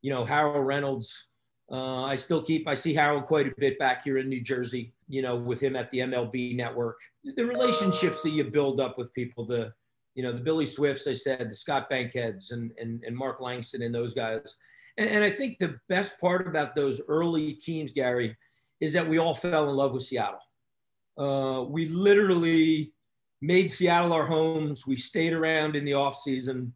You 0.00 0.10
know, 0.10 0.24
Harold 0.24 0.66
Reynolds. 0.66 1.28
Uh, 1.70 2.04
I 2.04 2.16
still 2.16 2.42
keep, 2.42 2.68
I 2.68 2.74
see 2.74 2.92
Harold 2.92 3.24
quite 3.24 3.46
a 3.46 3.54
bit 3.56 3.78
back 3.78 4.02
here 4.02 4.18
in 4.18 4.28
New 4.28 4.42
Jersey, 4.42 4.92
you 5.12 5.20
know, 5.20 5.36
with 5.36 5.60
him 5.60 5.76
at 5.76 5.90
the 5.90 5.98
MLB 5.98 6.56
network. 6.56 6.98
The 7.22 7.44
relationships 7.44 8.22
that 8.22 8.30
you 8.30 8.44
build 8.44 8.80
up 8.80 8.96
with 8.96 9.12
people, 9.12 9.44
the, 9.44 9.70
you 10.14 10.22
know, 10.22 10.32
the 10.32 10.40
Billy 10.40 10.64
Swifts, 10.64 11.06
I 11.06 11.12
said, 11.12 11.50
the 11.50 11.54
Scott 11.54 11.90
Bankheads 11.90 12.50
and, 12.50 12.72
and, 12.80 13.04
and 13.04 13.14
Mark 13.14 13.38
Langston 13.38 13.82
and 13.82 13.94
those 13.94 14.14
guys. 14.14 14.56
And, 14.96 15.10
and 15.10 15.22
I 15.22 15.30
think 15.30 15.58
the 15.58 15.76
best 15.90 16.18
part 16.18 16.46
about 16.46 16.74
those 16.74 16.98
early 17.08 17.52
teams, 17.52 17.90
Gary, 17.90 18.34
is 18.80 18.94
that 18.94 19.06
we 19.06 19.18
all 19.18 19.34
fell 19.34 19.68
in 19.68 19.76
love 19.76 19.92
with 19.92 20.04
Seattle. 20.04 20.40
Uh, 21.18 21.64
we 21.64 21.88
literally 21.88 22.94
made 23.42 23.70
Seattle 23.70 24.14
our 24.14 24.26
homes. 24.26 24.86
We 24.86 24.96
stayed 24.96 25.34
around 25.34 25.76
in 25.76 25.84
the 25.84 25.92
off 25.92 26.16
season. 26.16 26.72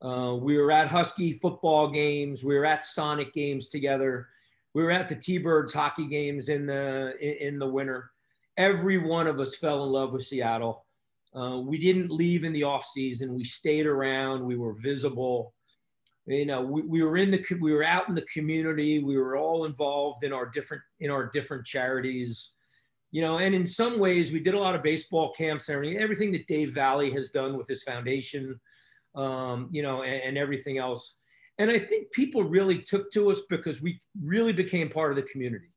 Uh, 0.00 0.36
we 0.40 0.56
were 0.58 0.70
at 0.70 0.86
Husky 0.86 1.40
football 1.42 1.90
games. 1.90 2.44
We 2.44 2.54
were 2.54 2.66
at 2.66 2.84
Sonic 2.84 3.34
games 3.34 3.66
together. 3.66 4.28
We 4.74 4.82
were 4.82 4.90
at 4.90 5.08
the 5.08 5.16
T-Birds 5.16 5.72
hockey 5.72 6.06
games 6.06 6.48
in 6.48 6.66
the 6.66 7.14
in, 7.20 7.58
the 7.58 7.66
winter. 7.66 8.10
Every 8.56 8.98
one 8.98 9.26
of 9.26 9.40
us 9.40 9.56
fell 9.56 9.84
in 9.84 9.90
love 9.90 10.12
with 10.12 10.22
Seattle. 10.22 10.86
Uh, 11.34 11.60
we 11.64 11.78
didn't 11.78 12.10
leave 12.10 12.44
in 12.44 12.52
the 12.52 12.64
off 12.64 12.84
season. 12.84 13.34
We 13.34 13.44
stayed 13.44 13.86
around. 13.86 14.44
We 14.44 14.56
were 14.56 14.74
visible. 14.74 15.54
You 16.26 16.46
know, 16.46 16.60
we, 16.60 16.82
we 16.82 17.02
were 17.02 17.16
in 17.16 17.30
the 17.30 17.44
we 17.60 17.72
were 17.72 17.84
out 17.84 18.08
in 18.08 18.14
the 18.14 18.26
community. 18.32 19.00
We 19.00 19.16
were 19.16 19.36
all 19.36 19.64
involved 19.64 20.24
in 20.24 20.32
our 20.32 20.46
different 20.46 20.82
in 21.00 21.10
our 21.10 21.26
different 21.26 21.66
charities 21.66 22.50
you 23.12 23.22
know, 23.22 23.38
and 23.38 23.54
in 23.54 23.66
some 23.66 23.98
ways 23.98 24.30
we 24.30 24.40
did 24.40 24.54
a 24.54 24.58
lot 24.58 24.74
of 24.74 24.82
baseball 24.82 25.32
camps 25.32 25.68
and 25.68 25.74
everything, 25.74 25.98
everything 25.98 26.32
that 26.32 26.46
Dave 26.46 26.72
Valle 26.72 27.10
has 27.10 27.28
done 27.28 27.56
with 27.56 27.66
his 27.66 27.82
foundation, 27.82 28.58
um, 29.16 29.68
you 29.72 29.82
know, 29.82 30.02
and, 30.02 30.22
and, 30.22 30.38
everything 30.38 30.78
else. 30.78 31.16
And 31.60 31.70
I 31.70 31.78
think 31.78 32.10
people 32.10 32.42
really 32.42 32.78
took 32.78 33.12
to 33.12 33.30
us 33.30 33.42
because 33.48 33.80
we 33.80 34.00
really 34.20 34.52
became 34.52 34.88
part 34.88 35.12
of 35.12 35.16
the 35.16 35.22
community. 35.22 35.68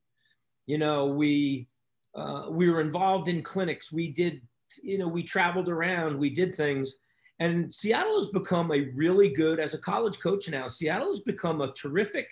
You 0.66 0.80
know, 0.80 1.06
we 1.06 1.68
uh, 2.16 2.46
we 2.50 2.70
were 2.70 2.82
involved 2.82 3.28
in 3.28 3.42
clinics. 3.42 3.92
We 3.92 4.10
did, 4.10 4.42
you 4.82 4.98
know, 4.98 5.08
we 5.08 5.24
traveled 5.24 5.70
around. 5.70 6.18
We 6.18 6.30
did 6.30 6.56
things. 6.56 6.96
And 7.40 7.74
Seattle 7.74 8.18
has 8.18 8.28
become 8.30 8.72
a 8.72 8.90
really 8.96 9.30
good, 9.30 9.60
as 9.60 9.74
a 9.74 9.80
college 9.80 10.20
coach 10.20 10.48
now, 10.50 10.68
Seattle 10.68 11.08
has 11.08 11.20
become 11.20 11.62
a 11.62 11.74
terrific 11.74 12.28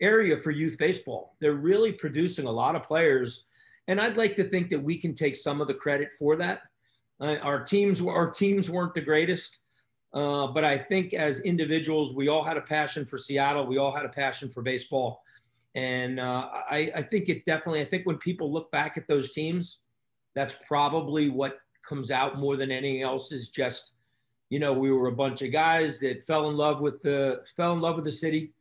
area 0.00 0.36
for 0.36 0.50
youth 0.50 0.76
baseball. 0.78 1.36
They're 1.40 1.54
really 1.54 1.92
producing 1.92 2.46
a 2.46 2.50
lot 2.50 2.74
of 2.74 2.82
players 2.82 3.44
and 3.88 4.00
I'd 4.00 4.16
like 4.16 4.34
to 4.36 4.48
think 4.48 4.70
that 4.70 4.82
we 4.82 4.96
can 4.96 5.14
take 5.14 5.36
some 5.36 5.60
of 5.60 5.68
the 5.68 5.74
credit 5.74 6.12
for 6.18 6.36
that. 6.36 6.62
Uh, 7.20 7.36
our 7.42 7.62
teams 7.62 8.00
our 8.00 8.30
teams 8.30 8.70
weren't 8.70 8.94
the 8.94 9.00
greatest, 9.00 9.58
uh, 10.14 10.46
but 10.46 10.64
I 10.64 10.78
think 10.78 11.12
as 11.12 11.40
individuals, 11.40 12.14
we 12.14 12.28
all 12.28 12.44
had 12.44 12.56
a 12.56 12.60
passion 12.60 13.04
for 13.04 13.18
Seattle. 13.18 13.66
We 13.66 13.78
all 13.78 13.94
had 13.94 14.04
a 14.04 14.08
passion 14.08 14.48
for 14.48 14.62
baseball, 14.62 15.24
and 15.74 16.20
uh, 16.20 16.48
I, 16.70 16.92
I 16.94 17.02
think 17.02 17.28
it 17.28 17.44
definitely. 17.44 17.80
I 17.80 17.84
think 17.84 18.06
when 18.06 18.18
people 18.18 18.52
look 18.52 18.70
back 18.70 18.96
at 18.96 19.08
those 19.08 19.30
teams, 19.32 19.80
that's 20.36 20.56
probably 20.66 21.30
what 21.30 21.58
comes 21.86 22.12
out 22.12 22.38
more 22.38 22.56
than 22.56 22.70
anything 22.70 23.02
else. 23.02 23.32
Is 23.32 23.48
just, 23.48 23.94
you 24.50 24.60
know, 24.60 24.72
we 24.72 24.92
were 24.92 25.08
a 25.08 25.12
bunch 25.12 25.42
of 25.42 25.50
guys 25.50 25.98
that 25.98 26.22
fell 26.22 26.48
in 26.48 26.56
love 26.56 26.80
with 26.80 27.02
the 27.02 27.42
fell 27.56 27.72
in 27.72 27.80
love 27.80 27.96
with 27.96 28.04
the 28.04 28.12
city 28.12 28.52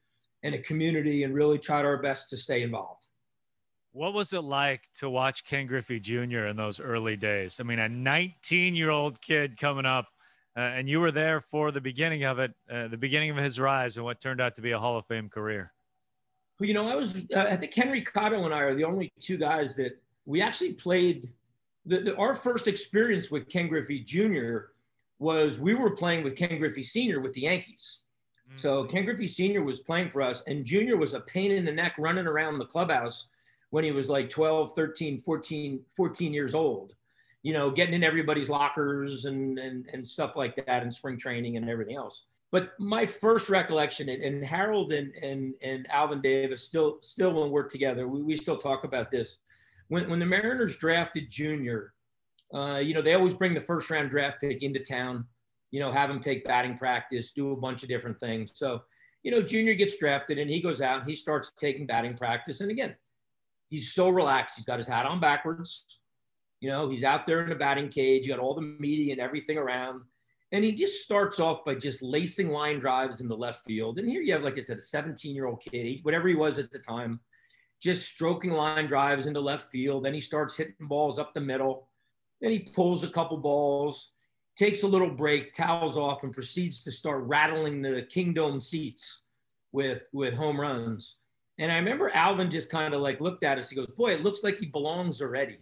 and 0.41 0.55
a 0.55 0.59
community, 0.59 1.23
and 1.23 1.35
really 1.35 1.59
tried 1.59 1.85
our 1.85 2.01
best 2.01 2.29
to 2.31 2.37
stay 2.37 2.63
involved. 2.63 3.05
What 3.91 4.15
was 4.15 4.33
it 4.33 4.41
like 4.41 4.81
to 4.95 5.09
watch 5.09 5.45
Ken 5.45 5.67
Griffey 5.67 5.99
Jr. 5.99 6.47
in 6.47 6.55
those 6.55 6.79
early 6.79 7.15
days? 7.15 7.59
I 7.59 7.63
mean, 7.63 7.77
a 7.77 7.87
19 7.87 8.75
year 8.75 8.89
old 8.89 9.21
kid 9.21 9.55
coming 9.55 9.85
up, 9.85 10.07
uh, 10.55 10.59
and 10.59 10.87
you 10.87 10.99
were 10.99 11.11
there 11.11 11.41
for 11.41 11.71
the 11.71 11.81
beginning 11.81 12.23
of 12.23 12.39
it, 12.39 12.53
uh, 12.71 12.87
the 12.87 12.97
beginning 12.97 13.31
of 13.31 13.37
his 13.37 13.59
rise, 13.59 13.97
and 13.97 14.05
what 14.05 14.19
turned 14.19 14.39
out 14.39 14.55
to 14.55 14.61
be 14.61 14.71
a 14.71 14.79
Hall 14.79 14.97
of 14.97 15.05
Fame 15.07 15.29
career. 15.29 15.73
Well, 16.59 16.67
you 16.67 16.73
know, 16.73 16.87
I 16.87 16.95
was, 16.95 17.23
uh, 17.35 17.39
I 17.39 17.57
think 17.57 17.73
Henry 17.73 18.03
Cotto 18.03 18.45
and 18.45 18.53
I 18.53 18.59
are 18.59 18.75
the 18.75 18.83
only 18.83 19.11
two 19.19 19.37
guys 19.37 19.75
that 19.77 19.99
we 20.25 20.41
actually 20.41 20.73
played. 20.73 21.29
The, 21.85 21.99
the, 21.99 22.15
our 22.17 22.35
first 22.35 22.67
experience 22.67 23.31
with 23.31 23.49
Ken 23.49 23.67
Griffey 23.67 23.99
Jr. 23.99 24.69
was 25.19 25.59
we 25.59 25.73
were 25.73 25.91
playing 25.91 26.23
with 26.23 26.35
Ken 26.35 26.57
Griffey 26.59 26.83
Sr. 26.83 27.19
with 27.19 27.33
the 27.33 27.41
Yankees. 27.41 27.99
Mm-hmm. 28.47 28.57
So 28.59 28.85
Ken 28.85 29.05
Griffey 29.05 29.27
Sr. 29.27 29.63
was 29.63 29.79
playing 29.79 30.09
for 30.09 30.21
us, 30.21 30.43
and 30.47 30.63
Jr. 30.63 30.95
was 30.95 31.13
a 31.13 31.21
pain 31.21 31.51
in 31.51 31.65
the 31.65 31.71
neck 31.71 31.95
running 31.97 32.27
around 32.27 32.59
the 32.59 32.65
clubhouse 32.65 33.27
when 33.71 33.83
he 33.83 33.91
was 33.91 34.07
like 34.07 34.29
12, 34.29 34.73
13, 34.73 35.19
14, 35.21 35.79
14 35.97 36.33
years 36.33 36.53
old, 36.53 36.93
you 37.43 37.51
know, 37.51 37.69
getting 37.69 37.93
in 37.93 38.03
everybody's 38.03 38.49
lockers 38.49 39.25
and, 39.25 39.59
and, 39.59 39.85
and 39.91 40.07
stuff 40.07 40.35
like 40.35 40.55
that 40.55 40.81
and 40.81 40.93
spring 40.93 41.17
training 41.17 41.57
and 41.57 41.69
everything 41.69 41.97
else. 41.97 42.23
But 42.51 42.71
my 42.79 43.05
first 43.05 43.49
recollection, 43.49 44.09
and, 44.09 44.43
Harold 44.43 44.93
and, 44.93 45.13
and, 45.15 45.53
and 45.61 45.85
Alvin 45.89 46.21
Davis 46.21 46.63
still, 46.63 46.99
still 47.01 47.33
when 47.33 47.51
we're 47.51 47.67
together, 47.67 48.07
we, 48.07 48.21
we 48.21 48.35
still 48.37 48.57
talk 48.57 48.85
about 48.85 49.11
this. 49.11 49.37
When, 49.89 50.09
when 50.09 50.19
the 50.19 50.25
Mariners 50.25 50.77
drafted 50.77 51.29
Junior, 51.29 51.93
uh, 52.53 52.77
you 52.77 52.93
know, 52.93 53.01
they 53.01 53.15
always 53.15 53.33
bring 53.33 53.53
the 53.53 53.61
first 53.61 53.89
round 53.89 54.11
draft 54.11 54.39
pick 54.39 54.63
into 54.63 54.79
town, 54.79 55.25
you 55.71 55.79
know, 55.79 55.91
have 55.91 56.09
him 56.09 56.21
take 56.21 56.45
batting 56.45 56.77
practice, 56.77 57.31
do 57.31 57.51
a 57.51 57.57
bunch 57.57 57.83
of 57.83 57.89
different 57.89 58.19
things. 58.19 58.51
So, 58.53 58.83
you 59.23 59.31
know, 59.31 59.41
Junior 59.41 59.73
gets 59.73 59.97
drafted 59.97 60.37
and 60.37 60.49
he 60.49 60.61
goes 60.61 60.79
out 60.79 60.99
and 60.99 61.09
he 61.09 61.15
starts 61.15 61.51
taking 61.57 61.87
batting 61.87 62.15
practice. 62.15 62.61
And 62.61 62.71
again, 62.71 62.95
he's 63.69 63.93
so 63.93 64.09
relaxed. 64.09 64.55
He's 64.55 64.65
got 64.65 64.77
his 64.77 64.87
hat 64.87 65.07
on 65.07 65.19
backwards. 65.19 65.85
You 66.63 66.69
know, 66.69 66.87
he's 66.87 67.03
out 67.03 67.25
there 67.25 67.43
in 67.43 67.49
the 67.49 67.55
batting 67.55 67.89
cage. 67.89 68.25
You 68.25 68.31
got 68.31 68.39
all 68.39 68.55
the 68.55 68.61
media 68.61 69.11
and 69.11 69.19
everything 69.19 69.57
around. 69.57 70.01
And 70.53 70.63
he 70.63 70.71
just 70.71 71.01
starts 71.01 71.41
off 71.41 71.65
by 71.65 71.75
just 71.75 72.01
lacing 72.01 72.51
line 72.51 72.79
drives 72.79 73.19
in 73.19 73.27
the 73.27 73.35
left 73.35 73.65
field. 73.65 73.99
And 73.99 74.07
here 74.07 74.21
you 74.21 74.31
have, 74.31 74.43
like 74.43 74.57
I 74.57 74.61
said, 74.61 74.77
a 74.77 74.81
17 74.81 75.35
year 75.35 75.45
old 75.45 75.61
kid, 75.61 75.99
whatever 76.03 76.29
he 76.29 76.35
was 76.35 76.57
at 76.59 76.71
the 76.71 76.79
time, 76.79 77.19
just 77.81 78.07
stroking 78.07 78.53
line 78.53 78.87
drives 78.87 79.25
into 79.25 79.41
left 79.41 79.71
field. 79.71 80.05
Then 80.05 80.13
he 80.13 80.21
starts 80.21 80.55
hitting 80.55 80.87
balls 80.87 81.19
up 81.19 81.33
the 81.33 81.41
middle. 81.41 81.89
Then 82.39 82.51
he 82.51 82.59
pulls 82.59 83.03
a 83.03 83.09
couple 83.09 83.35
balls, 83.39 84.13
takes 84.55 84.83
a 84.83 84.87
little 84.87 85.09
break, 85.09 85.51
towels 85.51 85.97
off, 85.97 86.23
and 86.23 86.31
proceeds 86.31 86.81
to 86.83 86.93
start 86.93 87.25
rattling 87.25 87.81
the 87.81 88.03
Kingdome 88.03 88.61
seats 88.61 89.23
with, 89.73 90.03
with 90.13 90.33
home 90.33 90.61
runs. 90.61 91.17
And 91.59 91.73
I 91.73 91.75
remember 91.75 92.09
Alvin 92.13 92.49
just 92.49 92.69
kind 92.69 92.93
of 92.93 93.01
like 93.01 93.19
looked 93.19 93.43
at 93.43 93.57
us. 93.57 93.69
He 93.69 93.75
goes, 93.75 93.87
"Boy, 93.97 94.13
it 94.13 94.23
looks 94.23 94.43
like 94.43 94.57
he 94.57 94.67
belongs 94.67 95.21
already." 95.21 95.57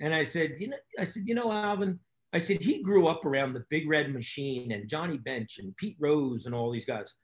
And 0.00 0.14
I 0.14 0.22
said, 0.22 0.56
"You 0.58 0.68
know," 0.68 0.76
I 0.98 1.04
said, 1.04 1.24
"You 1.26 1.34
know, 1.34 1.52
Alvin." 1.52 1.98
I 2.32 2.38
said 2.38 2.62
he 2.62 2.82
grew 2.82 3.08
up 3.08 3.24
around 3.24 3.52
the 3.52 3.64
Big 3.70 3.88
Red 3.88 4.12
Machine 4.12 4.70
and 4.72 4.88
Johnny 4.88 5.18
Bench 5.18 5.58
and 5.58 5.76
Pete 5.76 5.96
Rose 5.98 6.46
and 6.46 6.54
all 6.54 6.70
these 6.70 6.84
guys. 6.84 7.14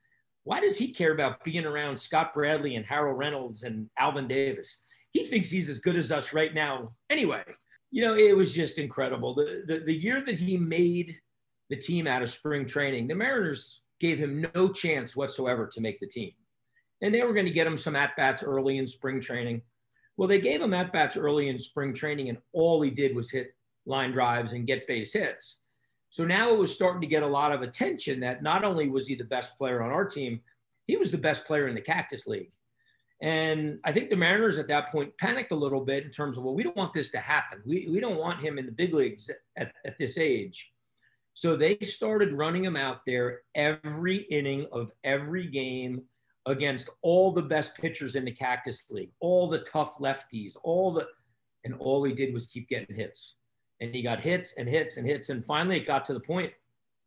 Why 0.43 0.61
does 0.61 0.77
he 0.77 0.93
care 0.93 1.13
about 1.13 1.45
being 1.45 1.65
around 1.65 1.97
Scott 1.97 2.33
Bradley 2.33 2.75
and 2.75 2.85
Harold 2.85 3.17
Reynolds 3.17 3.63
and 3.63 3.89
Alvin 3.99 4.27
Davis? 4.27 4.83
He 5.13 5.27
thinks 5.29 5.49
he's 5.49 5.69
as 5.69 5.79
good 5.79 5.97
as 5.97 6.11
us 6.11 6.33
right 6.33 6.53
now. 6.53 6.89
Anyway, 7.09 7.45
you 7.93 8.05
know, 8.05 8.15
it 8.15 8.37
was 8.37 8.53
just 8.53 8.81
incredible. 8.81 9.35
The, 9.35 9.63
the, 9.67 9.79
the 9.79 9.95
year 9.95 10.25
that 10.25 10.39
he 10.39 10.57
made 10.57 11.15
the 11.71 11.77
team 11.77 12.09
out 12.09 12.23
of 12.23 12.31
spring 12.31 12.67
training, 12.67 13.07
the 13.07 13.15
Mariners 13.15 13.83
gave 14.01 14.19
him 14.19 14.45
no 14.55 14.69
chance 14.71 15.15
whatsoever 15.15 15.69
to 15.69 15.81
make 15.81 16.01
the 16.01 16.09
team 16.09 16.33
and 17.03 17.15
they 17.15 17.23
were 17.23 17.35
going 17.35 17.47
to 17.47 17.53
get 17.53 17.67
him 17.67 17.77
some 17.77 17.97
at 17.97 18.17
bats 18.17 18.43
early 18.43 18.79
in 18.79 18.87
spring 18.87 19.21
training. 19.21 19.63
Well, 20.17 20.29
they 20.29 20.41
gave 20.41 20.63
him 20.63 20.75
at 20.75 20.93
bats 20.93 21.17
early 21.17 21.49
in 21.49 21.59
spring 21.59 21.93
training, 21.93 22.29
and 22.29 22.39
all 22.53 22.81
he 22.81 22.91
did 22.91 23.15
was 23.15 23.31
hit 23.31 23.55
line 23.85 24.13
drives 24.13 24.53
and 24.53 24.67
get 24.67 24.87
base 24.87 25.13
hits. 25.13 25.61
So 26.09 26.25
now 26.25 26.53
it 26.53 26.59
was 26.59 26.73
starting 26.73 27.01
to 27.03 27.07
get 27.07 27.23
a 27.23 27.27
lot 27.27 27.53
of 27.53 27.63
attention 27.63 28.21
that 28.21 28.43
not 28.43 28.65
only 28.65 28.89
was 28.89 29.07
he 29.07 29.15
the 29.15 29.25
best 29.25 29.57
player 29.57 29.83
on 29.83 29.91
our 29.91 30.05
team, 30.05 30.41
he 30.87 30.97
was 30.97 31.11
the 31.11 31.19
best 31.19 31.45
player 31.45 31.69
in 31.69 31.75
the 31.75 31.81
Cactus 31.81 32.27
League. 32.27 32.53
And 33.21 33.79
I 33.85 33.93
think 33.93 34.11
the 34.11 34.17
Mariners 34.17 34.59
at 34.59 34.69
that 34.69 34.91
point 34.91 35.17
panicked 35.19 35.53
a 35.53 35.57
little 35.57 35.81
bit 35.81 36.05
in 36.05 36.11
terms 36.11 36.37
of, 36.37 36.45
well, 36.45 36.55
we 36.55 36.63
don't 36.63 36.77
want 36.77 36.93
this 36.93 37.09
to 37.11 37.19
happen. 37.19 37.63
We, 37.65 37.89
we 37.91 37.99
don't 38.01 38.19
want 38.19 38.41
him 38.41 38.59
in 38.59 38.67
the 38.67 38.73
big 38.73 38.95
leagues 38.95 39.31
at, 39.57 39.73
at 39.85 39.99
this 39.99 40.19
age. 40.19 40.71
So 41.35 41.57
they 41.57 41.79
started 41.79 42.35
running 42.35 42.65
him 42.65 42.77
out 42.77 43.01
there 43.07 43.41
every 43.55 44.17
inning 44.17 44.67
of 44.73 44.93
every 45.05 45.47
game 45.47 46.03
against 46.47 46.89
all 47.03 47.33
the 47.33 47.43
best 47.43 47.75
pitchers 47.75 48.15
in 48.15 48.25
the 48.25 48.31
Cactus 48.31 48.85
League, 48.91 49.11
all 49.21 49.49
the 49.49 49.59
tough 49.61 49.99
lefties, 49.99 50.57
all 50.63 50.93
the, 50.93 51.07
and 51.65 51.75
all 51.79 52.05
he 52.05 52.13
did 52.13 52.33
was 52.33 52.47
keep 52.47 52.69
getting 52.69 52.95
hits. 52.95 53.35
And 53.81 53.95
he 53.95 54.01
got 54.01 54.21
hits 54.21 54.55
and 54.57 54.69
hits 54.69 54.97
and 54.97 55.07
hits. 55.07 55.29
And 55.29 55.45
finally, 55.45 55.79
it 55.79 55.87
got 55.87 56.05
to 56.07 56.15
the 56.15 56.21
point 56.21 56.53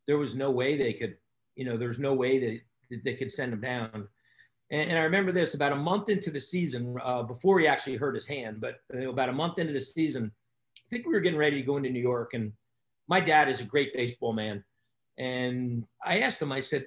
there 0.06 0.18
was 0.18 0.36
no 0.36 0.52
way 0.52 0.78
they 0.78 0.94
could, 0.94 1.16
you 1.56 1.66
know, 1.66 1.78
there's 1.78 2.00
no 2.00 2.14
way 2.14 2.40
that, 2.40 2.60
that 2.90 3.04
they 3.04 3.16
could 3.16 3.32
send 3.32 3.54
him 3.54 3.62
down. 3.62 4.08
And, 4.72 4.90
and, 4.90 5.00
I 5.00 5.04
remember 5.04 5.32
this 5.32 5.54
about 5.54 5.72
a 5.72 5.76
month 5.76 6.10
into 6.10 6.32
the 6.32 6.42
season, 6.42 6.96
uh, 7.04 7.24
before 7.24 7.60
he 7.60 7.68
actually 7.68 7.96
hurt 7.96 8.16
his 8.16 8.28
hand, 8.28 8.60
but 8.60 8.82
about 9.08 9.30
a 9.30 9.34
month 9.34 9.58
into 9.58 9.74
the 9.74 9.82
season, 9.82 10.32
I 10.78 10.86
think 10.90 11.06
we 11.06 11.14
were 11.14 11.20
getting 11.22 11.40
ready 11.40 11.58
to 11.58 11.66
go 11.66 11.78
into 11.78 11.90
New 11.90 12.02
York. 12.02 12.34
And 12.34 12.54
my 13.08 13.20
dad 13.20 13.50
is 13.50 13.62
a 13.62 13.66
great 13.66 13.94
baseball 13.94 14.34
man. 14.34 14.64
And 15.18 15.86
I 16.04 16.20
asked 16.20 16.42
him, 16.42 16.52
I 16.52 16.60
said, 16.60 16.86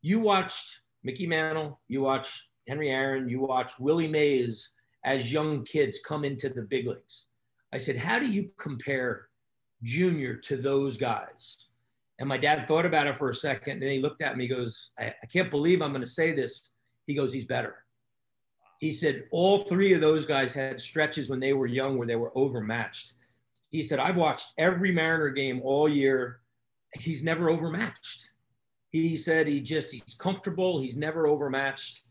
You 0.00 0.20
watched 0.20 0.81
Mickey 1.04 1.26
Mantle, 1.26 1.80
you 1.88 2.02
watch 2.02 2.48
Henry 2.68 2.90
Aaron, 2.90 3.28
you 3.28 3.40
watch 3.40 3.72
Willie 3.78 4.08
Mays 4.08 4.70
as 5.04 5.32
young 5.32 5.64
kids 5.64 5.98
come 6.06 6.24
into 6.24 6.48
the 6.48 6.62
big 6.62 6.86
leagues. 6.86 7.26
I 7.72 7.78
said, 7.78 7.96
How 7.96 8.18
do 8.18 8.26
you 8.26 8.48
compare 8.58 9.28
Junior 9.82 10.36
to 10.36 10.56
those 10.56 10.96
guys? 10.96 11.66
And 12.18 12.28
my 12.28 12.38
dad 12.38 12.68
thought 12.68 12.86
about 12.86 13.08
it 13.08 13.16
for 13.16 13.30
a 13.30 13.34
second 13.34 13.82
and 13.82 13.90
he 13.90 13.98
looked 13.98 14.22
at 14.22 14.36
me, 14.36 14.44
he 14.44 14.54
goes, 14.54 14.90
I, 14.98 15.06
I 15.22 15.26
can't 15.26 15.50
believe 15.50 15.82
I'm 15.82 15.90
going 15.90 16.02
to 16.02 16.06
say 16.06 16.32
this. 16.32 16.70
He 17.06 17.14
goes, 17.14 17.32
He's 17.32 17.46
better. 17.46 17.84
He 18.78 18.92
said, 18.92 19.24
All 19.32 19.58
three 19.58 19.92
of 19.92 20.00
those 20.00 20.24
guys 20.24 20.54
had 20.54 20.80
stretches 20.80 21.30
when 21.30 21.40
they 21.40 21.52
were 21.52 21.66
young 21.66 21.98
where 21.98 22.06
they 22.06 22.16
were 22.16 22.36
overmatched. 22.36 23.14
He 23.70 23.82
said, 23.82 23.98
I've 23.98 24.16
watched 24.16 24.52
every 24.58 24.92
Mariner 24.92 25.30
game 25.30 25.62
all 25.64 25.88
year. 25.88 26.40
He's 26.94 27.22
never 27.22 27.48
overmatched. 27.48 28.28
He 28.92 29.16
said 29.16 29.46
he 29.46 29.60
just, 29.60 29.90
he's 29.90 30.14
comfortable. 30.18 30.80
He's 30.80 30.96
never 30.96 31.26
overmatched. 31.26 32.02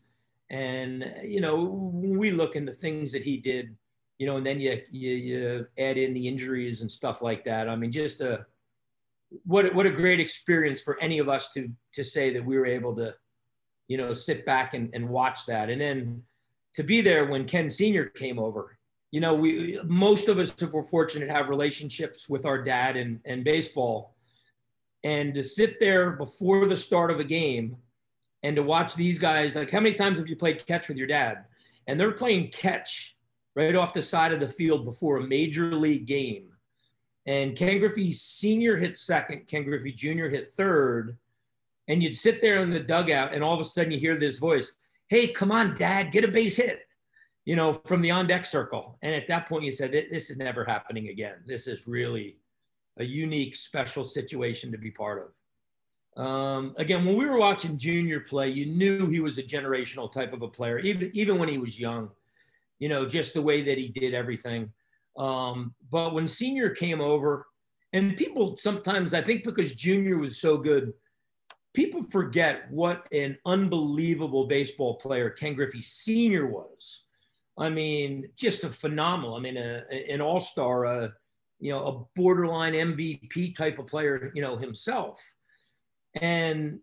And, 0.50 1.14
you 1.22 1.40
know, 1.40 1.64
we 1.64 2.30
look 2.30 2.56
in 2.56 2.66
the 2.66 2.72
things 2.72 3.10
that 3.12 3.22
he 3.22 3.38
did, 3.38 3.74
you 4.18 4.26
know, 4.26 4.36
and 4.36 4.44
then 4.44 4.60
you, 4.60 4.82
you, 4.90 5.14
you 5.14 5.66
add 5.78 5.96
in 5.96 6.12
the 6.12 6.28
injuries 6.28 6.82
and 6.82 6.90
stuff 6.90 7.22
like 7.22 7.44
that. 7.44 7.68
I 7.68 7.76
mean, 7.76 7.90
just 7.90 8.20
a, 8.20 8.44
what, 9.44 9.74
what 9.74 9.86
a 9.86 9.90
great 9.90 10.20
experience 10.20 10.80
for 10.80 11.00
any 11.00 11.18
of 11.18 11.28
us 11.28 11.48
to, 11.54 11.70
to 11.92 12.04
say 12.04 12.32
that 12.34 12.44
we 12.44 12.58
were 12.58 12.66
able 12.66 12.94
to, 12.96 13.14
you 13.88 13.96
know, 13.96 14.12
sit 14.12 14.44
back 14.44 14.74
and, 14.74 14.90
and 14.92 15.08
watch 15.08 15.46
that. 15.46 15.70
And 15.70 15.80
then 15.80 16.22
to 16.74 16.82
be 16.82 17.00
there 17.00 17.26
when 17.26 17.46
Ken 17.46 17.70
Sr. 17.70 18.06
came 18.06 18.38
over, 18.38 18.76
you 19.10 19.20
know, 19.20 19.34
we 19.34 19.78
most 19.84 20.28
of 20.28 20.38
us 20.38 20.54
were 20.60 20.82
fortunate 20.82 21.26
to 21.26 21.32
have 21.32 21.50
relationships 21.50 22.28
with 22.28 22.46
our 22.46 22.62
dad 22.62 22.96
and, 22.96 23.20
and 23.24 23.44
baseball. 23.44 24.11
And 25.04 25.34
to 25.34 25.42
sit 25.42 25.80
there 25.80 26.12
before 26.12 26.66
the 26.66 26.76
start 26.76 27.10
of 27.10 27.20
a 27.20 27.24
game 27.24 27.76
and 28.42 28.56
to 28.56 28.62
watch 28.62 28.94
these 28.94 29.18
guys, 29.18 29.56
like 29.56 29.70
how 29.70 29.80
many 29.80 29.94
times 29.94 30.18
have 30.18 30.28
you 30.28 30.36
played 30.36 30.64
catch 30.66 30.88
with 30.88 30.96
your 30.96 31.06
dad? 31.06 31.44
And 31.86 31.98
they're 31.98 32.12
playing 32.12 32.50
catch 32.50 33.16
right 33.56 33.74
off 33.74 33.92
the 33.92 34.02
side 34.02 34.32
of 34.32 34.40
the 34.40 34.48
field 34.48 34.84
before 34.84 35.18
a 35.18 35.26
major 35.26 35.74
league 35.74 36.06
game. 36.06 36.48
And 37.26 37.56
Ken 37.56 37.78
Griffey 37.78 38.12
Sr. 38.12 38.76
hit 38.76 38.96
second, 38.96 39.46
Ken 39.46 39.64
Griffey 39.64 39.92
Jr. 39.92 40.26
hit 40.26 40.54
third. 40.54 41.16
And 41.88 42.02
you'd 42.02 42.16
sit 42.16 42.40
there 42.40 42.62
in 42.62 42.70
the 42.70 42.80
dugout, 42.80 43.34
and 43.34 43.42
all 43.42 43.54
of 43.54 43.60
a 43.60 43.64
sudden 43.64 43.92
you 43.92 43.98
hear 43.98 44.16
this 44.16 44.38
voice, 44.38 44.76
Hey, 45.08 45.28
come 45.28 45.52
on, 45.52 45.74
dad, 45.74 46.10
get 46.12 46.24
a 46.24 46.28
base 46.28 46.56
hit 46.56 46.80
you 47.44 47.56
know, 47.56 47.72
from 47.72 48.00
the 48.00 48.10
on 48.10 48.26
deck 48.26 48.46
circle. 48.46 48.98
And 49.02 49.14
at 49.14 49.26
that 49.28 49.48
point, 49.48 49.64
you 49.64 49.72
said, 49.72 49.92
this 49.92 50.30
is 50.30 50.36
never 50.36 50.64
happening 50.64 51.08
again. 51.08 51.36
This 51.46 51.66
is 51.66 51.86
really 51.86 52.36
a 52.98 53.04
unique, 53.04 53.56
special 53.56 54.04
situation 54.04 54.70
to 54.72 54.78
be 54.78 54.90
part 54.90 55.32
of. 56.16 56.24
Um, 56.24 56.74
again, 56.76 57.04
when 57.04 57.16
we 57.16 57.26
were 57.26 57.38
watching 57.38 57.78
Junior 57.78 58.20
play, 58.20 58.48
you 58.48 58.66
knew 58.66 59.06
he 59.06 59.20
was 59.20 59.38
a 59.38 59.42
generational 59.42 60.12
type 60.12 60.32
of 60.32 60.42
a 60.42 60.48
player, 60.48 60.78
even, 60.80 61.10
even 61.14 61.38
when 61.38 61.48
he 61.48 61.58
was 61.58 61.80
young, 61.80 62.10
you 62.78 62.88
know, 62.88 63.06
just 63.06 63.32
the 63.32 63.40
way 63.40 63.62
that 63.62 63.78
he 63.78 63.88
did 63.88 64.12
everything. 64.12 64.70
Um, 65.16 65.74
but 65.90 66.12
when 66.12 66.26
Senior 66.26 66.70
came 66.70 67.00
over, 67.00 67.46
and 67.94 68.16
people 68.16 68.56
sometimes, 68.56 69.14
I 69.14 69.22
think 69.22 69.44
because 69.44 69.74
Junior 69.74 70.18
was 70.18 70.38
so 70.38 70.58
good, 70.58 70.92
people 71.74 72.02
forget 72.02 72.70
what 72.70 73.06
an 73.12 73.38
unbelievable 73.46 74.46
baseball 74.46 74.96
player 74.96 75.30
Ken 75.30 75.54
Griffey 75.54 75.80
Sr. 75.80 76.46
was 76.46 77.04
I 77.58 77.68
mean, 77.68 78.28
just 78.36 78.64
a 78.64 78.70
phenomenal. 78.70 79.36
I 79.36 79.40
mean, 79.40 79.56
a, 79.56 79.84
an 80.10 80.20
all 80.20 80.40
star, 80.40 80.86
uh, 80.86 81.08
you 81.62 81.70
know, 81.70 81.86
a 81.86 82.20
borderline 82.20 82.72
MVP 82.72 83.54
type 83.54 83.78
of 83.78 83.86
player, 83.86 84.32
you 84.34 84.42
know, 84.42 84.56
himself. 84.56 85.22
And 86.20 86.80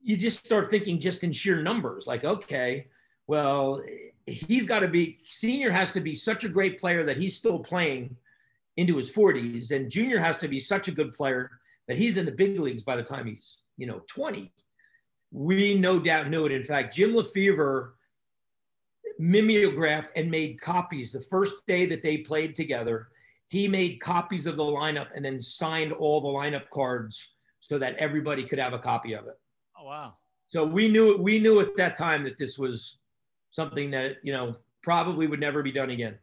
you 0.00 0.16
just 0.16 0.44
start 0.44 0.68
thinking 0.68 0.98
just 0.98 1.22
in 1.22 1.30
sheer 1.30 1.62
numbers 1.62 2.04
like, 2.04 2.24
okay, 2.24 2.88
well, 3.28 3.80
he's 4.26 4.66
got 4.66 4.80
to 4.80 4.88
be, 4.88 5.20
senior 5.22 5.70
has 5.70 5.92
to 5.92 6.00
be 6.00 6.16
such 6.16 6.42
a 6.42 6.48
great 6.48 6.80
player 6.80 7.04
that 7.04 7.16
he's 7.16 7.36
still 7.36 7.60
playing 7.60 8.16
into 8.76 8.96
his 8.96 9.12
40s, 9.12 9.70
and 9.70 9.88
junior 9.88 10.18
has 10.18 10.38
to 10.38 10.48
be 10.48 10.58
such 10.58 10.88
a 10.88 10.92
good 10.92 11.12
player 11.12 11.48
that 11.86 11.96
he's 11.96 12.16
in 12.16 12.26
the 12.26 12.32
big 12.32 12.58
leagues 12.58 12.82
by 12.82 12.96
the 12.96 13.02
time 13.02 13.26
he's, 13.26 13.58
you 13.76 13.86
know, 13.86 14.02
20. 14.08 14.52
We 15.30 15.78
no 15.78 16.00
doubt 16.00 16.30
knew 16.30 16.46
it. 16.46 16.52
In 16.52 16.64
fact, 16.64 16.96
Jim 16.96 17.14
Lefebvre 17.14 17.94
mimeographed 19.20 20.10
and 20.16 20.28
made 20.28 20.60
copies 20.60 21.12
the 21.12 21.20
first 21.20 21.54
day 21.68 21.86
that 21.86 22.02
they 22.02 22.18
played 22.18 22.56
together. 22.56 23.08
He 23.48 23.66
made 23.66 24.00
copies 24.00 24.46
of 24.46 24.56
the 24.56 24.62
lineup 24.62 25.08
and 25.14 25.24
then 25.24 25.40
signed 25.40 25.92
all 25.92 26.20
the 26.20 26.28
lineup 26.28 26.68
cards 26.70 27.34
so 27.60 27.78
that 27.78 27.96
everybody 27.96 28.44
could 28.44 28.58
have 28.58 28.72
a 28.72 28.78
copy 28.78 29.14
of 29.14 29.26
it. 29.26 29.38
Oh 29.78 29.84
wow! 29.84 30.14
So 30.46 30.64
we 30.64 30.88
knew 30.88 31.16
we 31.16 31.38
knew 31.38 31.60
at 31.60 31.76
that 31.76 31.96
time 31.96 32.24
that 32.24 32.38
this 32.38 32.58
was 32.58 32.98
something 33.50 33.90
that 33.90 34.16
you 34.22 34.32
know 34.32 34.56
probably 34.82 35.26
would 35.26 35.40
never 35.40 35.62
be 35.62 35.72
done 35.72 35.90
again. 35.90 36.16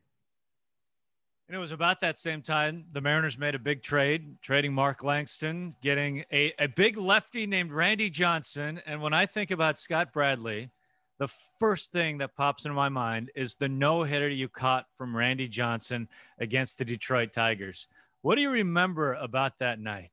And 1.48 1.56
it 1.56 1.60
was 1.60 1.72
about 1.72 2.02
that 2.02 2.18
same 2.18 2.42
time 2.42 2.86
the 2.92 3.02
Mariners 3.02 3.38
made 3.38 3.54
a 3.54 3.60
big 3.60 3.84
trade, 3.84 4.42
trading 4.42 4.74
Mark 4.74 5.04
Langston, 5.04 5.76
getting 5.82 6.26
a, 6.34 6.54
a 6.58 6.68
big 6.68 6.98
lefty 6.98 7.46
named 7.46 7.72
Randy 7.72 8.10
Johnson. 8.10 8.82
And 8.88 9.00
when 9.00 9.14
I 9.14 9.28
think 9.28 9.52
about 9.52 9.78
Scott 9.78 10.12
Bradley, 10.12 10.72
the 11.18 11.28
first 11.60 11.92
thing 11.92 12.18
that 12.18 12.36
pops 12.36 12.66
into 12.66 12.76
my 12.76 12.90
mind 12.90 13.32
is 13.36 13.56
the 13.56 13.70
no 13.70 14.04
hitter 14.04 14.28
you 14.28 14.50
caught 14.50 14.86
from 14.98 15.16
Randy 15.16 15.48
Johnson 15.48 16.08
against 16.40 16.78
the 16.78 16.86
Detroit 16.86 17.32
Tigers. 17.32 17.88
What 18.22 18.36
do 18.36 18.42
you 18.42 18.50
remember 18.50 19.14
about 19.14 19.60
that 19.60 19.80
night? 19.80 20.12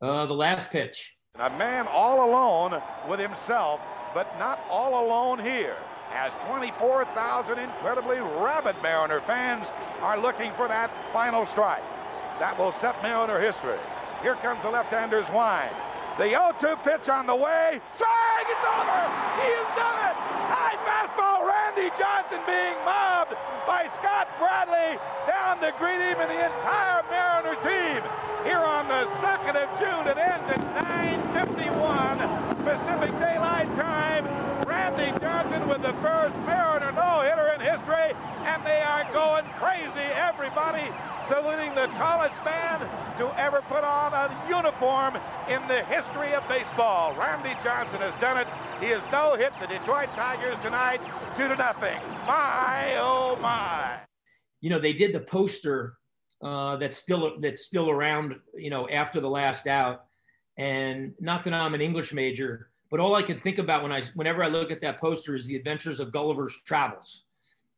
Uh, 0.00 0.26
the 0.26 0.34
last 0.34 0.70
pitch. 0.70 1.16
A 1.40 1.50
man 1.50 1.86
all 1.88 2.28
alone 2.28 2.80
with 3.08 3.18
himself, 3.18 3.80
but 4.14 4.38
not 4.38 4.60
all 4.70 5.04
alone 5.04 5.38
here, 5.38 5.76
as 6.12 6.34
24,000 6.46 7.58
incredibly 7.58 8.18
rabid 8.20 8.76
Mariner 8.82 9.20
fans 9.20 9.68
are 10.00 10.20
looking 10.20 10.52
for 10.52 10.68
that 10.68 10.90
final 11.12 11.44
strike. 11.46 11.82
That 12.38 12.56
will 12.58 12.72
set 12.72 13.00
Mariner 13.02 13.40
history. 13.40 13.78
Here 14.22 14.36
comes 14.36 14.62
the 14.62 14.70
left-hander's 14.70 15.30
wind. 15.30 15.74
The 16.18 16.34
0-2 16.34 16.82
pitch 16.82 17.08
on 17.08 17.28
the 17.28 17.36
way. 17.36 17.80
Swing! 17.94 18.46
It's 18.50 18.66
over! 18.66 19.02
He 19.38 19.54
has 19.54 19.70
done 19.78 19.98
it! 20.02 20.16
High 20.50 20.74
fastball. 20.82 21.46
Randy 21.46 21.94
Johnson 21.94 22.42
being 22.42 22.74
mobbed 22.82 23.38
by 23.70 23.86
Scott 23.86 24.26
Bradley 24.34 24.98
down 25.30 25.60
to 25.62 25.70
greet 25.78 26.02
him 26.02 26.18
and 26.18 26.26
the 26.26 26.42
entire 26.42 27.06
Mariner 27.06 27.54
team. 27.62 28.02
Here 28.42 28.58
on 28.58 28.88
the 28.88 29.06
2nd 29.22 29.62
of 29.62 29.70
June, 29.78 30.10
it 30.10 30.18
ends 30.18 30.50
at 30.50 30.58
9.51 31.38 32.66
Pacific 32.66 33.14
Daylight 33.20 33.72
Time. 33.76 33.87
Randy 34.68 35.18
Johnson 35.20 35.66
with 35.66 35.80
the 35.80 35.94
first 35.94 36.36
Mariner 36.44 36.92
no-hitter 36.92 37.48
in 37.54 37.60
history, 37.60 38.12
and 38.44 38.62
they 38.66 38.82
are 38.82 39.10
going 39.14 39.44
crazy. 39.56 40.04
Everybody 40.12 40.84
saluting 41.26 41.74
the 41.74 41.86
tallest 41.96 42.36
man 42.44 42.80
to 43.16 43.32
ever 43.40 43.62
put 43.62 43.82
on 43.82 44.12
a 44.12 44.28
uniform 44.46 45.16
in 45.48 45.66
the 45.68 45.82
history 45.84 46.34
of 46.34 46.46
baseball. 46.48 47.14
Randy 47.18 47.56
Johnson 47.64 48.00
has 48.00 48.14
done 48.20 48.36
it. 48.36 48.46
He 48.78 48.90
has 48.92 49.10
no 49.10 49.36
hit 49.36 49.54
the 49.58 49.66
Detroit 49.66 50.10
Tigers 50.10 50.58
tonight, 50.58 51.00
two 51.34 51.48
to 51.48 51.56
nothing. 51.56 51.98
My 52.26 52.94
oh 52.98 53.38
my! 53.40 54.00
You 54.60 54.68
know 54.68 54.78
they 54.78 54.92
did 54.92 55.14
the 55.14 55.20
poster 55.20 55.94
uh, 56.42 56.76
that's 56.76 56.98
still 56.98 57.40
that's 57.40 57.64
still 57.64 57.88
around. 57.88 58.34
You 58.54 58.68
know 58.68 58.86
after 58.86 59.18
the 59.18 59.30
last 59.30 59.66
out, 59.66 60.04
and 60.58 61.14
not 61.20 61.44
that 61.44 61.54
I'm 61.54 61.72
an 61.72 61.80
English 61.80 62.12
major, 62.12 62.67
but 62.90 63.00
all 63.00 63.14
I 63.14 63.22
can 63.22 63.40
think 63.40 63.58
about 63.58 63.82
when 63.82 63.92
I 63.92 64.02
whenever 64.14 64.42
I 64.42 64.48
look 64.48 64.70
at 64.70 64.80
that 64.82 65.00
poster 65.00 65.34
is 65.34 65.46
the 65.46 65.56
Adventures 65.56 66.00
of 66.00 66.12
Gulliver's 66.12 66.56
Travels 66.64 67.22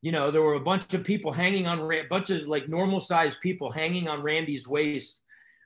you 0.02 0.12
know, 0.12 0.30
there 0.30 0.42
were 0.42 0.54
a 0.54 0.60
bunch 0.60 0.94
of 0.94 1.04
people 1.04 1.30
hanging 1.30 1.66
on 1.66 1.80
a 1.80 2.02
bunch 2.08 2.30
of 2.30 2.46
like 2.46 2.68
normal 2.68 3.00
sized 3.00 3.40
people 3.40 3.70
hanging 3.70 4.08
on 4.08 4.22
Randy's 4.22 4.66
waist 4.66 5.22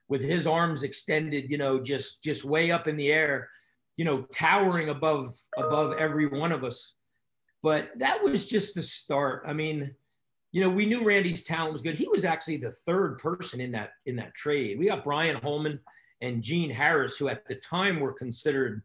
with 0.09 0.21
his 0.21 0.47
arms 0.47 0.83
extended, 0.83 1.51
you 1.51 1.59
know, 1.59 1.81
just 1.81 2.23
just 2.23 2.45
way 2.45 2.71
up 2.71 2.89
in 2.89 2.97
the 2.97 3.13
air, 3.13 3.49
you 3.97 4.05
know, 4.05 4.23
towering 4.33 4.89
above 4.89 5.35
above 5.57 5.95
every 5.99 6.27
one 6.27 6.51
of 6.51 6.65
us. 6.65 6.95
But 7.63 7.91
that 7.97 8.23
was 8.23 8.47
just 8.47 8.75
the 8.75 8.83
start. 8.83 9.45
I 9.47 9.53
mean, 9.53 9.95
you 10.53 10.61
know, 10.61 10.69
we 10.69 10.85
knew 10.85 11.05
Randy's 11.05 11.45
talent 11.45 11.73
was 11.73 11.83
good. 11.83 11.95
He 11.95 12.09
was 12.09 12.25
actually 12.25 12.57
the 12.57 12.73
third 12.73 13.19
person 13.19 13.61
in 13.61 13.71
that 13.73 13.93
in 14.07 14.17
that 14.17 14.35
trade. 14.35 14.79
We 14.79 14.87
got 14.87 15.05
Brian 15.05 15.37
Holman 15.37 15.79
and 16.23 16.43
Gene 16.43 16.71
Harris, 16.71 17.17
who 17.17 17.29
at 17.29 17.47
the 17.47 17.55
time 17.55 18.01
were 18.01 18.13
considered 18.13 18.83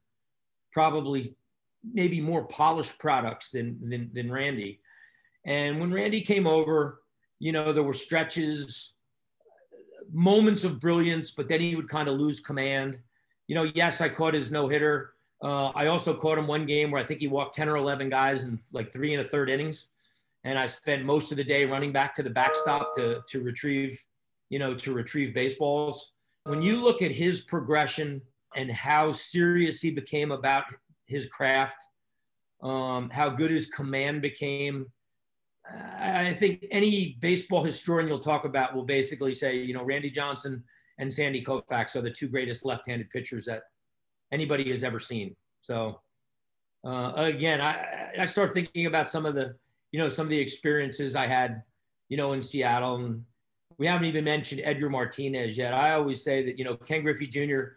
probably 0.80 1.36
maybe 1.84 2.22
more 2.22 2.44
polished 2.46 2.98
products 3.00 3.50
than 3.50 3.68
than, 3.90 4.10
than 4.14 4.32
Randy. 4.32 4.80
And 5.46 5.80
when 5.80 5.92
Randy 5.94 6.22
came 6.22 6.48
over, 6.48 7.02
you 7.40 7.52
know, 7.52 7.74
there 7.74 7.84
were 7.84 8.00
stretches, 8.08 8.94
moments 10.12 10.64
of 10.64 10.80
brilliance, 10.80 11.32
but 11.32 11.48
then 11.50 11.60
he 11.60 11.76
would 11.76 11.90
kind 11.90 12.08
of 12.08 12.16
lose 12.16 12.40
command. 12.40 12.98
You 13.48 13.56
know, 13.56 13.66
yes, 13.74 14.00
I 14.02 14.10
caught 14.10 14.34
his 14.34 14.52
no 14.52 14.70
hitter. 14.70 15.14
Uh, 15.44 15.70
I 15.82 15.88
also 15.88 16.14
caught 16.14 16.38
him 16.38 16.48
one 16.48 16.66
game 16.66 16.92
where 16.92 17.02
I 17.02 17.06
think 17.06 17.20
he 17.22 17.28
walked 17.28 17.56
10 17.56 17.70
or 17.70 17.78
11 17.78 18.10
guys 18.10 18.44
in 18.44 18.60
like 18.74 18.92
three 18.92 19.14
and 19.14 19.26
a 19.26 19.30
third 19.30 19.50
innings. 19.50 19.88
And 20.44 20.60
I 20.60 20.66
spent 20.66 21.06
most 21.06 21.32
of 21.32 21.38
the 21.38 21.44
day 21.44 21.66
running 21.66 21.92
back 21.94 22.14
to 22.16 22.24
the 22.24 22.30
backstop 22.30 22.94
to, 22.96 23.22
to 23.28 23.42
retrieve 23.42 23.98
you 24.50 24.60
know, 24.60 24.74
to 24.74 24.94
retrieve 24.94 25.34
baseballs. 25.34 26.12
When 26.44 26.62
you 26.62 26.76
look 26.76 27.02
at 27.02 27.12
his 27.12 27.42
progression 27.42 28.22
and 28.56 28.72
how 28.72 29.12
serious 29.12 29.82
he 29.82 29.92
became 29.92 30.32
about 30.32 30.66
his 31.06 31.26
craft, 31.28 31.78
um, 32.62 33.10
how 33.10 33.30
good 33.30 33.52
his 33.52 33.68
command 33.68 34.22
became, 34.22 34.88
I 35.72 36.34
think 36.34 36.66
any 36.72 37.18
baseball 37.20 37.64
historian 37.64 38.08
you'll 38.08 38.20
talk 38.20 38.46
about 38.46 38.76
will 38.76 38.86
basically 38.86 39.34
say, 39.34 39.58
you 39.58 39.74
know, 39.74 39.84
Randy 39.84 40.10
Johnson 40.10 40.64
and 40.98 41.12
Sandy 41.12 41.44
Koufax 41.44 41.96
are 41.96 42.02
the 42.02 42.12
two 42.12 42.28
greatest 42.28 42.66
left-handed 42.66 43.10
pitchers 43.10 43.46
that 43.46 43.64
anybody 44.32 44.70
has 44.72 44.84
ever 44.84 45.00
seen. 45.00 45.36
So 45.62 46.02
uh, 46.86 47.14
again, 47.16 47.62
I, 47.62 48.12
I 48.20 48.26
start 48.26 48.54
thinking 48.54 48.86
about 48.86 49.08
some 49.08 49.26
of 49.26 49.36
the, 49.36 49.56
you 49.92 50.00
know, 50.00 50.10
some 50.10 50.26
of 50.26 50.30
the 50.30 50.40
experiences 50.40 51.16
I 51.16 51.28
had, 51.28 51.62
you 52.08 52.18
know, 52.18 52.34
in 52.34 52.42
Seattle. 52.42 52.96
And 52.96 53.24
we 53.78 53.86
haven't 53.86 54.06
even 54.06 54.24
mentioned 54.24 54.62
Edgar 54.64 54.90
Martinez 54.90 55.58
yet. 55.58 55.74
I 55.74 55.94
always 55.94 56.24
say 56.24 56.44
that, 56.44 56.58
you 56.58 56.66
know, 56.66 56.78
Ken 56.78 57.04
Griffey 57.04 57.28
Jr. 57.28 57.76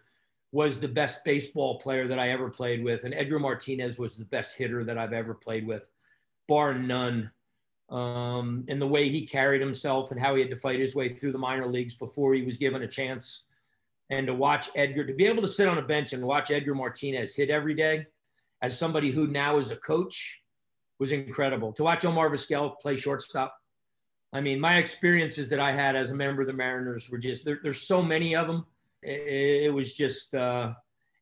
was 0.53 0.79
the 0.79 0.87
best 0.87 1.25
baseball 1.25 1.79
player 1.79 2.07
that 2.07 2.19
I 2.19 2.29
ever 2.29 2.47
played 2.47 2.83
with. 2.83 3.05
And 3.05 3.13
Edgar 3.15 3.39
Martinez 3.39 3.97
was 3.97 4.15
the 4.15 4.25
best 4.25 4.55
hitter 4.55 4.83
that 4.85 4.99
I've 4.99 5.11
ever 5.11 5.33
played 5.33 5.65
with, 5.65 5.83
bar 6.47 6.75
none. 6.75 7.31
Um, 7.89 8.63
and 8.67 8.79
the 8.79 8.87
way 8.87 9.09
he 9.09 9.25
carried 9.25 9.61
himself 9.61 10.11
and 10.11 10.19
how 10.19 10.35
he 10.35 10.41
had 10.41 10.51
to 10.51 10.55
fight 10.55 10.79
his 10.79 10.95
way 10.95 11.17
through 11.17 11.31
the 11.31 11.39
minor 11.39 11.65
leagues 11.67 11.95
before 11.95 12.35
he 12.35 12.43
was 12.43 12.55
given 12.55 12.83
a 12.83 12.87
chance. 12.87 13.45
And 14.11 14.27
to 14.27 14.35
watch 14.35 14.69
Edgar, 14.75 15.05
to 15.05 15.13
be 15.13 15.25
able 15.25 15.41
to 15.41 15.47
sit 15.47 15.67
on 15.67 15.79
a 15.79 15.81
bench 15.81 16.13
and 16.13 16.23
watch 16.23 16.51
Edgar 16.51 16.75
Martinez 16.75 17.35
hit 17.35 17.49
every 17.49 17.73
day 17.73 18.05
as 18.61 18.77
somebody 18.77 19.09
who 19.09 19.25
now 19.25 19.57
is 19.57 19.71
a 19.71 19.75
coach 19.77 20.39
was 20.99 21.11
incredible. 21.11 21.73
To 21.73 21.83
watch 21.83 22.05
Omar 22.05 22.29
Vizquel 22.29 22.79
play 22.79 22.95
shortstop. 22.95 23.57
I 24.33 24.39
mean, 24.39 24.59
my 24.59 24.77
experiences 24.77 25.49
that 25.49 25.59
I 25.59 25.71
had 25.71 25.95
as 25.95 26.11
a 26.11 26.15
member 26.15 26.43
of 26.43 26.47
the 26.47 26.53
Mariners 26.53 27.09
were 27.09 27.17
just 27.17 27.43
there, 27.43 27.59
there's 27.63 27.81
so 27.81 28.03
many 28.03 28.35
of 28.35 28.45
them. 28.45 28.65
It, 29.05 29.65
it 29.65 29.73
was 29.73 29.95
just 29.95 30.33
uh, 30.33 30.73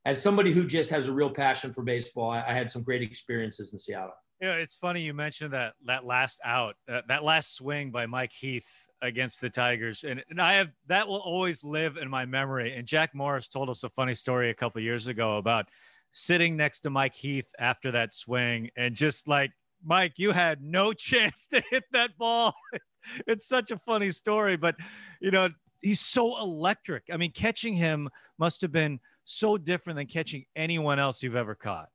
as 0.06 0.22
somebody 0.22 0.52
who 0.52 0.66
just 0.66 0.90
has 0.90 1.08
a 1.08 1.14
real 1.14 1.30
passion 1.30 1.74
for 1.74 1.84
baseball, 1.84 2.32
I, 2.32 2.44
I, 2.48 2.54
had 2.54 2.70
some 2.70 2.84
great 2.84 3.02
experiences 3.02 3.74
in 3.74 3.80
Seattle. 3.80 4.14
Yeah, 4.42 4.54
it's 4.54 4.76
funny 4.76 5.02
you 5.02 5.14
mentioned 5.14 5.54
that 5.54 5.74
that 5.86 6.06
last 6.06 6.40
out, 6.44 6.76
uh, 6.92 7.02
that 7.08 7.24
last 7.24 7.56
swing 7.56 7.92
by 7.92 8.08
Mike 8.08 8.32
Heath 8.32 8.68
against 9.04 9.42
the 9.42 9.50
Tigers, 9.50 10.04
and, 10.04 10.24
and 10.30 10.42
I 10.42 10.54
have 10.54 10.70
that 10.88 11.08
will 11.08 11.20
always 11.20 11.64
live 11.64 11.98
in 11.98 12.10
my 12.10 12.26
memory. 12.26 12.76
And 12.76 12.88
Jack 12.88 13.14
Morris 13.14 13.48
told 13.48 13.70
us 13.70 13.84
a 13.84 13.90
funny 13.90 14.16
story 14.16 14.50
a 14.50 14.56
couple 14.56 14.82
years 14.82 15.08
ago 15.08 15.38
about 15.38 15.70
sitting 16.12 16.58
next 16.58 16.82
to 16.82 16.90
Mike 16.90 17.16
Heath 17.16 17.52
after 17.60 17.92
that 17.92 18.14
swing 18.14 18.70
and 18.76 18.96
just 18.96 19.28
like, 19.28 19.52
Mike, 19.84 20.14
you 20.18 20.32
had 20.32 20.62
no 20.62 20.94
chance 20.94 21.48
to 21.52 21.62
hit 21.70 21.84
that 21.92 22.18
ball. 22.18 22.54
it's 23.28 23.48
such 23.48 23.72
a 23.72 23.78
funny 23.86 24.12
story, 24.12 24.58
but 24.58 24.76
you 25.22 25.32
know, 25.32 25.50
he's 25.82 26.00
so 26.00 26.40
electric. 26.40 27.04
I 27.12 27.18
mean, 27.18 27.32
catching 27.32 27.76
him 27.76 28.10
must 28.38 28.62
have 28.62 28.72
been 28.72 29.00
so 29.26 29.58
different 29.58 29.98
than 29.98 30.08
catching 30.08 30.46
anyone 30.56 31.00
else 31.00 31.22
you've 31.24 31.36
ever 31.36 31.56
caught. 31.56 31.90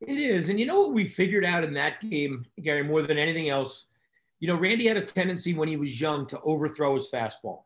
It 0.00 0.18
is. 0.18 0.48
And 0.48 0.60
you 0.60 0.66
know 0.66 0.80
what 0.80 0.94
we 0.94 1.08
figured 1.08 1.44
out 1.44 1.64
in 1.64 1.72
that 1.74 2.00
game, 2.00 2.44
Gary, 2.62 2.82
more 2.82 3.02
than 3.02 3.18
anything 3.18 3.48
else? 3.48 3.86
You 4.40 4.48
know, 4.48 4.56
Randy 4.56 4.86
had 4.86 4.96
a 4.96 5.02
tendency 5.02 5.54
when 5.54 5.68
he 5.68 5.76
was 5.76 6.00
young 6.00 6.26
to 6.26 6.40
overthrow 6.40 6.94
his 6.94 7.08
fastball. 7.10 7.62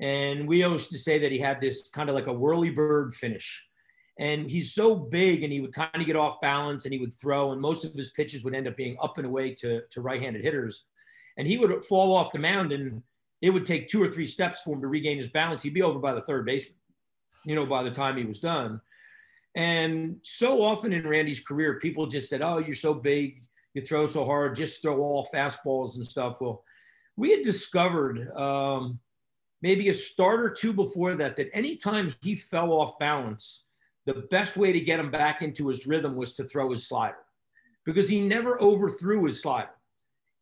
And 0.00 0.46
we 0.46 0.64
always 0.64 0.88
to 0.88 0.98
say 0.98 1.18
that 1.18 1.32
he 1.32 1.38
had 1.38 1.60
this 1.60 1.88
kind 1.88 2.08
of 2.08 2.14
like 2.14 2.26
a 2.26 2.32
whirly 2.32 2.70
bird 2.70 3.14
finish 3.14 3.62
and 4.18 4.50
he's 4.50 4.74
so 4.74 4.94
big 4.94 5.42
and 5.42 5.52
he 5.52 5.60
would 5.60 5.72
kind 5.72 5.90
of 5.94 6.06
get 6.06 6.16
off 6.16 6.40
balance 6.40 6.84
and 6.84 6.92
he 6.92 7.00
would 7.00 7.14
throw 7.14 7.52
and 7.52 7.60
most 7.60 7.84
of 7.84 7.94
his 7.94 8.10
pitches 8.10 8.44
would 8.44 8.54
end 8.54 8.68
up 8.68 8.76
being 8.76 8.96
up 9.02 9.18
and 9.18 9.26
away 9.26 9.54
to, 9.54 9.82
to 9.90 10.00
right-handed 10.00 10.42
hitters 10.42 10.84
and 11.38 11.46
he 11.46 11.56
would 11.56 11.84
fall 11.84 12.14
off 12.14 12.32
the 12.32 12.38
mound 12.38 12.72
and 12.72 13.02
it 13.42 13.50
would 13.50 13.64
take 13.64 13.88
two 13.88 14.02
or 14.02 14.08
three 14.08 14.26
steps 14.26 14.62
for 14.62 14.74
him 14.74 14.80
to 14.80 14.86
regain 14.86 15.18
his 15.18 15.28
balance. 15.28 15.62
He'd 15.62 15.74
be 15.74 15.82
over 15.82 15.98
by 15.98 16.14
the 16.14 16.22
third 16.22 16.46
baseman 16.46 16.76
you 17.44 17.54
know 17.54 17.66
by 17.66 17.82
the 17.82 17.90
time 17.90 18.16
he 18.16 18.24
was 18.24 18.40
done. 18.40 18.80
And 19.54 20.16
so 20.22 20.62
often 20.62 20.92
in 20.92 21.06
randy's 21.06 21.40
career 21.40 21.78
people 21.78 22.06
just 22.06 22.28
said 22.28 22.42
oh 22.42 22.58
you're 22.58 22.74
so 22.74 22.94
big 22.94 23.42
you 23.74 23.82
throw 23.82 24.06
so 24.06 24.24
hard 24.24 24.56
just 24.56 24.82
throw 24.82 25.00
all 25.00 25.28
fastballs 25.32 25.96
and 25.96 26.06
stuff. 26.06 26.36
Well 26.40 26.64
we 27.16 27.30
had 27.30 27.42
discovered 27.42 28.30
um, 28.36 28.98
maybe 29.60 29.88
a 29.90 29.94
start 29.94 30.40
or 30.40 30.50
two 30.50 30.72
before 30.72 31.14
that 31.16 31.36
that 31.36 31.54
anytime 31.54 32.14
he 32.22 32.34
fell 32.34 32.72
off 32.72 32.98
balance 32.98 33.64
the 34.06 34.26
best 34.30 34.56
way 34.56 34.72
to 34.72 34.80
get 34.80 34.98
him 34.98 35.10
back 35.10 35.42
into 35.42 35.68
his 35.68 35.86
rhythm 35.86 36.16
was 36.16 36.34
to 36.34 36.44
throw 36.44 36.70
his 36.70 36.88
slider 36.88 37.18
because 37.84 38.08
he 38.08 38.20
never 38.20 38.60
overthrew 38.60 39.24
his 39.24 39.42
slider. 39.42 39.70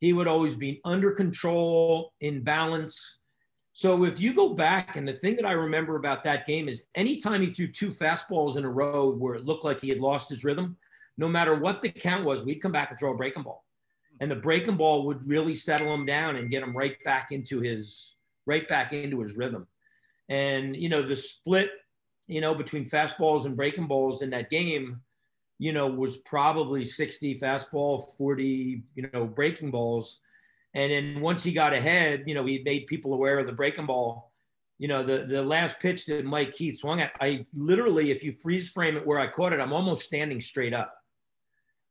He 0.01 0.13
would 0.13 0.27
always 0.27 0.55
be 0.55 0.81
under 0.85 1.13
control, 1.13 2.13
in 2.21 2.43
balance. 2.43 3.19
So 3.73 4.05
if 4.05 4.21
you 4.21 4.35
go 4.35 4.51
back, 4.55 4.97
and 4.97 5.07
the 5.07 5.13
thing 5.13 5.37
that 5.37 5.47
I 5.47 5.53
remember 5.53 5.97
about 5.97 6.25
that 6.25 6.47
game 6.47 6.69
is 6.69 6.83
anytime 6.95 7.43
he 7.43 7.51
threw 7.51 7.69
two 7.69 7.91
fastballs 7.91 8.57
in 8.57 8.65
a 8.65 8.71
row 8.71 9.11
where 9.11 9.35
it 9.35 9.45
looked 9.45 9.65
like 9.65 9.81
he 9.81 9.89
had 9.89 10.01
lost 10.01 10.29
his 10.29 10.43
rhythm, 10.45 10.77
no 11.17 11.29
matter 11.29 11.55
what 11.55 11.83
the 11.83 11.91
count 11.91 12.25
was, 12.25 12.45
we'd 12.45 12.63
come 12.63 12.73
back 12.73 12.91
and 12.91 12.99
throw 12.99 13.13
a 13.13 13.17
breaking 13.17 13.43
ball. 13.43 13.65
And 14.21 14.31
the 14.31 14.37
breaking 14.37 14.77
ball 14.77 15.07
would 15.07 15.27
really 15.27 15.55
settle 15.55 15.95
him 15.95 16.05
down 16.05 16.37
and 16.37 16.51
get 16.51 16.63
him 16.63 16.77
right 16.77 17.03
back 17.05 17.31
into 17.31 17.61
his 17.61 18.17
right 18.47 18.67
back 18.67 18.93
into 18.93 19.21
his 19.21 19.37
rhythm. 19.37 19.67
And 20.29 20.75
you 20.77 20.89
know, 20.89 21.03
the 21.03 21.17
split 21.17 21.71
you 22.31 22.41
know, 22.41 22.55
between 22.55 22.85
fastballs 22.85 23.45
and 23.45 23.57
breaking 23.57 23.89
balls 23.89 24.23
in 24.23 24.31
that 24.31 24.51
game, 24.51 25.01
you 25.61 25.75
know, 25.75 25.87
was 25.87 26.17
probably 26.17 26.87
60 26.87 27.39
fastball, 27.39 28.17
40, 28.17 28.83
you 28.95 29.11
know, 29.13 29.27
breaking 29.27 29.71
balls. 29.71 30.17
And 30.73 30.91
then 30.91 31.21
once 31.21 31.43
he 31.43 31.53
got 31.53 31.75
ahead, 31.75 32.25
you 32.27 32.33
know, 32.33 32.47
he 32.47 32.63
made 32.65 32.87
people 32.87 33.13
aware 33.13 33.39
of 33.39 33.47
the 33.47 33.53
breaking 33.53 33.85
ball. 33.85 34.33
You 34.79 34.89
know, 34.89 35.03
the 35.03 35.27
the 35.27 35.43
last 35.43 35.79
pitch 35.79 36.07
that 36.07 36.25
Mike 36.25 36.53
Keith 36.53 36.79
swung 36.79 37.03
at, 37.03 37.13
I 37.21 37.45
literally, 37.53 38.11
if 38.11 38.25
you 38.25 38.35
freeze 38.43 38.71
frame 38.71 38.97
it 38.97 39.07
where 39.07 39.21
I 39.21 39.27
caught 39.27 39.53
it, 39.53 39.61
I'm 39.61 39.75
almost 39.75 40.05
standing 40.05 40.41
straight 40.41 40.73
up. 40.73 40.95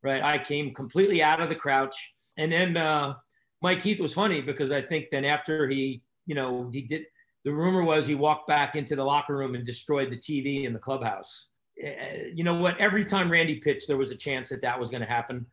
Right. 0.02 0.20
I 0.20 0.38
came 0.38 0.74
completely 0.74 1.22
out 1.22 1.40
of 1.40 1.48
the 1.48 1.54
crouch. 1.54 1.94
And 2.38 2.50
then 2.50 2.76
uh, 2.76 3.14
Mike 3.62 3.82
Keith 3.82 4.00
was 4.00 4.14
funny 4.14 4.40
because 4.40 4.72
I 4.72 4.82
think 4.82 5.10
then 5.12 5.24
after 5.24 5.68
he, 5.68 6.02
you 6.26 6.34
know, 6.34 6.68
he 6.72 6.82
did 6.82 7.04
the 7.44 7.52
rumor 7.52 7.84
was 7.84 8.04
he 8.04 8.16
walked 8.16 8.48
back 8.48 8.74
into 8.74 8.96
the 8.96 9.04
locker 9.04 9.36
room 9.36 9.54
and 9.54 9.64
destroyed 9.64 10.10
the 10.10 10.16
TV 10.16 10.64
in 10.64 10.72
the 10.72 10.78
clubhouse. 10.80 11.49
Eh, 11.80 12.30
you 12.34 12.44
know 12.44 12.54
what? 12.54 12.78
Every 12.78 13.04
time 13.04 13.30
Randy 13.30 13.56
pitched, 13.56 13.88
there 13.88 13.96
was 13.96 14.10
a 14.10 14.16
chance 14.16 14.48
that 14.50 14.62
that 14.62 14.78
was 14.78 14.90
going 14.90 15.02
to 15.02 15.08
happen. 15.08 15.46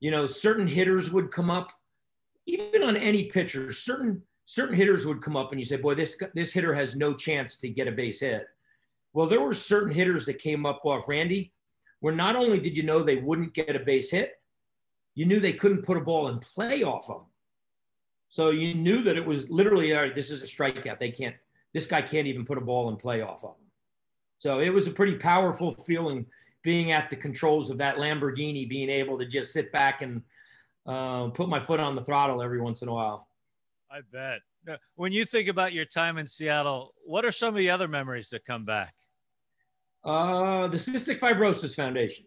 You 0.00 0.10
know, 0.10 0.26
certain 0.26 0.66
hitters 0.66 1.10
would 1.10 1.30
come 1.30 1.50
up, 1.50 1.72
even 2.46 2.82
on 2.82 2.96
any 2.96 3.24
pitcher. 3.24 3.72
Certain 3.72 4.22
certain 4.44 4.74
hitters 4.74 5.06
would 5.06 5.22
come 5.22 5.36
up, 5.36 5.52
and 5.52 5.60
you 5.60 5.64
say, 5.64 5.76
"Boy, 5.76 5.94
this 5.94 6.16
this 6.34 6.52
hitter 6.52 6.74
has 6.74 6.96
no 6.96 7.14
chance 7.14 7.56
to 7.56 7.68
get 7.68 7.88
a 7.88 7.92
base 7.92 8.20
hit." 8.20 8.46
Well, 9.12 9.26
there 9.26 9.40
were 9.40 9.54
certain 9.54 9.92
hitters 9.92 10.26
that 10.26 10.38
came 10.38 10.64
up 10.66 10.80
off 10.84 11.08
Randy, 11.08 11.52
where 12.00 12.14
not 12.14 12.34
only 12.34 12.58
did 12.58 12.76
you 12.76 12.82
know 12.82 13.02
they 13.02 13.16
wouldn't 13.16 13.54
get 13.54 13.76
a 13.76 13.80
base 13.80 14.10
hit, 14.10 14.40
you 15.14 15.26
knew 15.26 15.38
they 15.38 15.52
couldn't 15.52 15.82
put 15.84 15.96
a 15.96 16.00
ball 16.00 16.28
in 16.28 16.38
play 16.38 16.82
off 16.82 17.06
them. 17.06 17.22
So 18.30 18.50
you 18.50 18.74
knew 18.74 19.02
that 19.02 19.16
it 19.16 19.24
was 19.24 19.48
literally, 19.50 19.94
all 19.94 20.02
right, 20.02 20.14
this 20.14 20.30
is 20.30 20.42
a 20.42 20.46
strikeout. 20.46 20.98
They 20.98 21.10
can't, 21.10 21.36
this 21.74 21.84
guy 21.84 22.00
can't 22.00 22.26
even 22.26 22.46
put 22.46 22.56
a 22.56 22.62
ball 22.62 22.88
in 22.88 22.96
play 22.96 23.20
off 23.20 23.44
of 23.44 23.50
him. 23.50 23.61
So 24.42 24.58
it 24.58 24.70
was 24.70 24.88
a 24.88 24.90
pretty 24.90 25.14
powerful 25.14 25.70
feeling 25.86 26.26
being 26.64 26.90
at 26.90 27.10
the 27.10 27.14
controls 27.14 27.70
of 27.70 27.78
that 27.78 27.98
Lamborghini, 27.98 28.68
being 28.68 28.90
able 28.90 29.16
to 29.20 29.24
just 29.24 29.52
sit 29.52 29.70
back 29.70 30.02
and 30.02 30.20
uh, 30.84 31.28
put 31.28 31.48
my 31.48 31.60
foot 31.60 31.78
on 31.78 31.94
the 31.94 32.02
throttle 32.02 32.42
every 32.42 32.60
once 32.60 32.82
in 32.82 32.88
a 32.88 32.92
while. 32.92 33.28
I 33.88 34.00
bet. 34.10 34.40
When 34.96 35.12
you 35.12 35.24
think 35.24 35.46
about 35.46 35.72
your 35.72 35.84
time 35.84 36.18
in 36.18 36.26
Seattle, 36.26 36.92
what 37.04 37.24
are 37.24 37.30
some 37.30 37.54
of 37.54 37.58
the 37.58 37.70
other 37.70 37.86
memories 37.86 38.30
that 38.30 38.44
come 38.44 38.64
back? 38.64 38.94
Uh, 40.04 40.66
the 40.66 40.76
Cystic 40.76 41.20
Fibrosis 41.20 41.76
Foundation. 41.76 42.24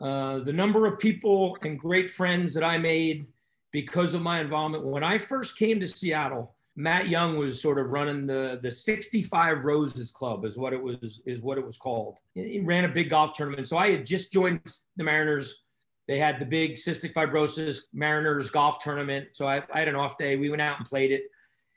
Uh, 0.00 0.38
the 0.38 0.54
number 0.54 0.86
of 0.86 0.98
people 0.98 1.58
and 1.60 1.78
great 1.78 2.08
friends 2.10 2.54
that 2.54 2.64
I 2.64 2.78
made 2.78 3.26
because 3.72 4.14
of 4.14 4.22
my 4.22 4.40
involvement. 4.40 4.86
When 4.86 5.04
I 5.04 5.18
first 5.18 5.58
came 5.58 5.80
to 5.80 5.88
Seattle, 5.88 6.56
Matt 6.76 7.08
Young 7.08 7.38
was 7.38 7.60
sort 7.60 7.78
of 7.78 7.90
running 7.90 8.26
the 8.26 8.60
the 8.62 8.70
65 8.70 9.64
Roses 9.64 10.10
Club 10.10 10.44
is 10.44 10.58
what 10.58 10.74
it 10.74 10.82
was 10.82 11.22
is 11.24 11.40
what 11.40 11.56
it 11.56 11.64
was 11.64 11.78
called. 11.78 12.20
He 12.34 12.60
ran 12.60 12.84
a 12.84 12.88
big 12.88 13.08
golf 13.08 13.34
tournament. 13.34 13.66
So 13.66 13.78
I 13.78 13.90
had 13.90 14.04
just 14.04 14.30
joined 14.30 14.60
the 14.96 15.04
Mariners. 15.04 15.62
They 16.06 16.18
had 16.18 16.38
the 16.38 16.44
big 16.44 16.74
cystic 16.74 17.14
fibrosis 17.14 17.80
Mariners 17.92 18.50
golf 18.50 18.78
tournament. 18.78 19.28
So 19.32 19.46
I, 19.46 19.62
I 19.72 19.78
had 19.80 19.88
an 19.88 19.96
off 19.96 20.18
day. 20.18 20.36
We 20.36 20.50
went 20.50 20.62
out 20.62 20.78
and 20.78 20.86
played 20.86 21.10
it. 21.10 21.24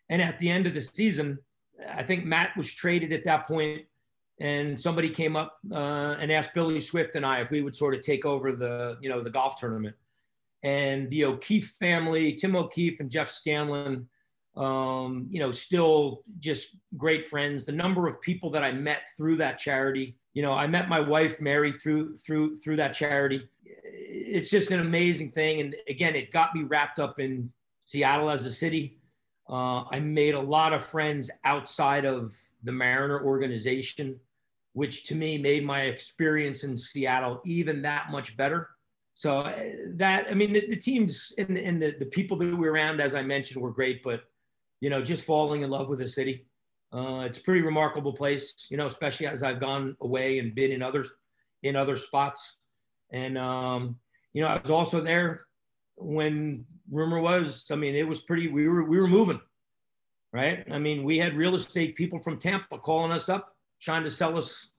And 0.09 0.21
at 0.21 0.37
the 0.37 0.51
end 0.51 0.67
of 0.67 0.73
the 0.73 0.81
season, 0.81 1.39
I 1.89 2.03
think 2.03 2.25
Matt 2.25 2.55
was 2.57 2.71
traded 2.71 3.13
at 3.13 3.23
that 3.23 3.47
point, 3.47 3.85
and 4.39 4.79
somebody 4.79 5.09
came 5.09 5.35
up 5.35 5.59
uh, 5.71 6.17
and 6.19 6.31
asked 6.31 6.53
Billy 6.53 6.81
Swift 6.81 7.15
and 7.15 7.25
I 7.25 7.39
if 7.39 7.51
we 7.51 7.61
would 7.61 7.75
sort 7.75 7.95
of 7.95 8.01
take 8.01 8.25
over 8.25 8.51
the 8.51 8.97
you 9.01 9.07
know 9.09 9.23
the 9.23 9.29
golf 9.29 9.55
tournament 9.55 9.95
and 10.63 11.09
the 11.09 11.23
O'Keefe 11.25 11.75
family, 11.79 12.33
Tim 12.33 12.55
O'Keefe 12.55 12.99
and 12.99 13.09
Jeff 13.09 13.29
Scanlon, 13.29 14.09
um, 14.59 15.25
you 15.31 15.39
know, 15.39 15.51
still 15.51 16.21
just 16.39 16.75
great 16.97 17.23
friends. 17.23 17.65
The 17.65 17.71
number 17.71 18.07
of 18.07 18.19
people 18.19 18.49
that 18.51 18.63
I 18.63 18.73
met 18.73 19.03
through 19.15 19.37
that 19.37 19.57
charity, 19.57 20.17
you 20.33 20.41
know, 20.41 20.51
I 20.51 20.67
met 20.67 20.89
my 20.89 20.99
wife 20.99 21.39
Mary 21.39 21.71
through 21.71 22.17
through 22.17 22.57
through 22.57 22.75
that 22.75 22.93
charity. 22.93 23.47
It's 23.63 24.49
just 24.49 24.71
an 24.71 24.81
amazing 24.81 25.31
thing, 25.31 25.61
and 25.61 25.75
again, 25.87 26.13
it 26.13 26.31
got 26.31 26.53
me 26.53 26.63
wrapped 26.63 26.99
up 26.99 27.19
in 27.19 27.51
Seattle 27.85 28.29
as 28.29 28.45
a 28.45 28.51
city. 28.51 28.99
Uh, 29.49 29.85
I 29.91 29.99
made 30.01 30.35
a 30.35 30.39
lot 30.39 30.73
of 30.73 30.85
friends 30.85 31.31
outside 31.45 32.05
of 32.05 32.33
the 32.63 32.71
Mariner 32.71 33.23
organization, 33.23 34.19
which 34.73 35.05
to 35.05 35.15
me 35.15 35.37
made 35.37 35.65
my 35.65 35.83
experience 35.83 36.65
in 36.65 36.75
Seattle 36.75 37.41
even 37.45 37.81
that 37.83 38.11
much 38.11 38.35
better. 38.35 38.69
So 39.13 39.39
uh, 39.39 39.53
that 39.95 40.27
I 40.29 40.33
mean 40.33 40.51
the, 40.51 40.67
the 40.67 40.75
teams 40.75 41.33
and, 41.37 41.57
and 41.57 41.81
the, 41.81 41.95
the 41.97 42.07
people 42.07 42.35
that 42.37 42.45
we 42.45 42.53
were 42.53 42.71
around, 42.71 42.99
as 42.99 43.15
I 43.15 43.21
mentioned, 43.21 43.61
were 43.61 43.71
great, 43.71 44.03
but 44.03 44.23
you 44.81 44.89
know, 44.89 45.01
just 45.01 45.25
falling 45.25 45.61
in 45.61 45.69
love 45.69 45.89
with 45.89 45.99
the 45.99 46.07
city. 46.07 46.45
Uh, 46.91 47.23
it's 47.25 47.37
a 47.37 47.41
pretty 47.41 47.61
remarkable 47.61 48.13
place, 48.13 48.67
you 48.69 48.77
know, 48.77 48.87
especially 48.87 49.27
as 49.27 49.43
I've 49.43 49.59
gone 49.59 49.95
away 50.01 50.39
and 50.39 50.55
been 50.55 50.71
in 50.71 50.81
others 50.81 51.11
in 51.63 51.75
other 51.75 51.95
spots. 51.95 52.57
And 53.11 53.37
um, 53.37 53.97
you 54.33 54.41
know, 54.41 54.47
I 54.47 54.59
was 54.59 54.71
also 54.71 55.01
there 55.01 55.41
when 55.95 56.65
rumor 56.89 57.19
was, 57.19 57.65
I 57.71 57.75
mean, 57.75 57.95
it 57.95 58.07
was 58.07 58.21
pretty 58.21 58.47
we 58.47 58.67
were 58.67 58.83
we 58.83 58.99
were 58.99 59.07
moving. 59.07 59.39
Right. 60.31 60.63
I 60.71 60.77
mean, 60.77 61.03
we 61.03 61.17
had 61.17 61.35
real 61.35 61.55
estate 61.55 61.95
people 61.95 62.19
from 62.19 62.37
Tampa 62.37 62.77
calling 62.77 63.11
us 63.11 63.29
up, 63.29 63.55
trying 63.81 64.03
to 64.03 64.11
sell 64.11 64.37
us 64.37 64.69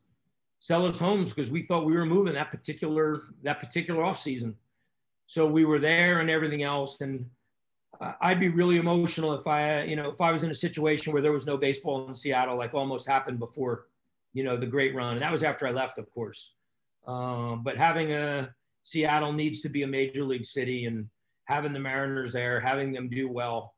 sell 0.60 0.84
us 0.86 0.98
homes 0.98 1.30
because 1.30 1.50
we 1.50 1.62
thought 1.62 1.86
we 1.86 1.96
were 1.96 2.06
moving 2.06 2.34
that 2.34 2.50
particular 2.50 3.22
that 3.42 3.60
particular 3.60 4.04
off 4.04 4.18
season. 4.18 4.54
So 5.26 5.46
we 5.46 5.64
were 5.64 5.78
there 5.78 6.20
and 6.20 6.30
everything 6.30 6.62
else. 6.62 7.00
And 7.00 7.26
I'd 8.00 8.40
be 8.40 8.48
really 8.48 8.78
emotional 8.78 9.34
if 9.34 9.46
I, 9.46 9.82
you 9.82 9.94
know, 9.94 10.10
if 10.10 10.20
I 10.20 10.32
was 10.32 10.42
in 10.42 10.50
a 10.50 10.54
situation 10.54 11.12
where 11.12 11.20
there 11.20 11.32
was 11.32 11.46
no 11.46 11.56
baseball 11.56 12.08
in 12.08 12.14
Seattle, 12.14 12.56
like 12.56 12.72
almost 12.72 13.06
happened 13.06 13.38
before, 13.38 13.86
you 14.32 14.42
know, 14.42 14.56
the 14.56 14.66
great 14.66 14.94
run. 14.94 15.14
And 15.14 15.22
that 15.22 15.32
was 15.32 15.42
after 15.42 15.66
I 15.66 15.70
left, 15.70 15.98
of 15.98 16.10
course. 16.10 16.52
Um, 17.06 17.62
but 17.62 17.76
having 17.76 18.12
a 18.12 18.54
Seattle 18.82 19.32
needs 19.32 19.60
to 19.62 19.68
be 19.68 19.82
a 19.82 19.86
major 19.86 20.24
league 20.24 20.46
city 20.46 20.86
and 20.86 21.08
having 21.44 21.72
the 21.72 21.78
Mariners 21.78 22.32
there, 22.32 22.58
having 22.58 22.92
them 22.92 23.08
do 23.08 23.28
well, 23.28 23.74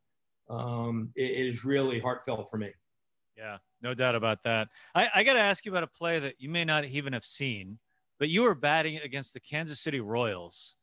um, 0.48 1.10
it, 1.16 1.30
it 1.30 1.48
is 1.48 1.64
really 1.64 1.98
heartfelt 1.98 2.48
for 2.48 2.58
me. 2.58 2.70
Yeah, 3.36 3.58
no 3.80 3.94
doubt 3.94 4.14
about 4.14 4.42
that. 4.44 4.68
I, 4.94 5.08
I 5.14 5.24
got 5.24 5.32
to 5.32 5.40
ask 5.40 5.64
you 5.64 5.72
about 5.72 5.82
a 5.82 5.88
play 5.88 6.20
that 6.20 6.34
you 6.38 6.48
may 6.48 6.64
not 6.64 6.84
even 6.84 7.12
have 7.12 7.24
seen, 7.24 7.78
but 8.18 8.28
you 8.28 8.42
were 8.42 8.54
batting 8.54 8.98
against 8.98 9.32
the 9.34 9.40
Kansas 9.40 9.80
City 9.80 10.00
Royals, 10.00 10.76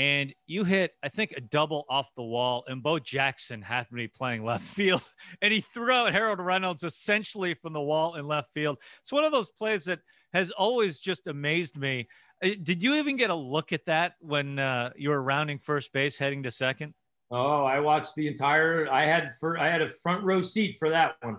and 0.00 0.34
you 0.46 0.64
hit, 0.64 0.92
I 1.02 1.10
think, 1.10 1.34
a 1.36 1.42
double 1.42 1.84
off 1.90 2.10
the 2.16 2.22
wall, 2.22 2.64
and 2.66 2.82
Bo 2.82 2.98
Jackson 2.98 3.60
happened 3.60 3.98
to 3.98 4.04
be 4.04 4.08
playing 4.08 4.42
left 4.46 4.64
field, 4.64 5.02
and 5.42 5.52
he 5.52 5.60
threw 5.60 5.92
out 5.92 6.14
Harold 6.14 6.40
Reynolds 6.40 6.84
essentially 6.84 7.52
from 7.52 7.74
the 7.74 7.82
wall 7.82 8.14
in 8.14 8.26
left 8.26 8.48
field. 8.54 8.78
It's 9.02 9.12
one 9.12 9.24
of 9.24 9.32
those 9.32 9.50
plays 9.50 9.84
that 9.84 9.98
has 10.32 10.52
always 10.52 11.00
just 11.00 11.26
amazed 11.26 11.76
me. 11.76 12.08
Uh, 12.42 12.52
did 12.62 12.82
you 12.82 12.94
even 12.94 13.18
get 13.18 13.28
a 13.28 13.34
look 13.34 13.74
at 13.74 13.84
that 13.84 14.14
when 14.20 14.58
uh, 14.58 14.88
you 14.96 15.10
were 15.10 15.22
rounding 15.22 15.58
first 15.58 15.92
base, 15.92 16.16
heading 16.16 16.44
to 16.44 16.50
second? 16.50 16.94
Oh, 17.30 17.64
I 17.64 17.78
watched 17.80 18.14
the 18.14 18.26
entire. 18.26 18.90
I 18.90 19.04
had 19.04 19.34
for 19.38 19.58
I 19.58 19.68
had 19.68 19.82
a 19.82 19.88
front 19.88 20.24
row 20.24 20.40
seat 20.40 20.76
for 20.78 20.88
that 20.88 21.16
one. 21.20 21.36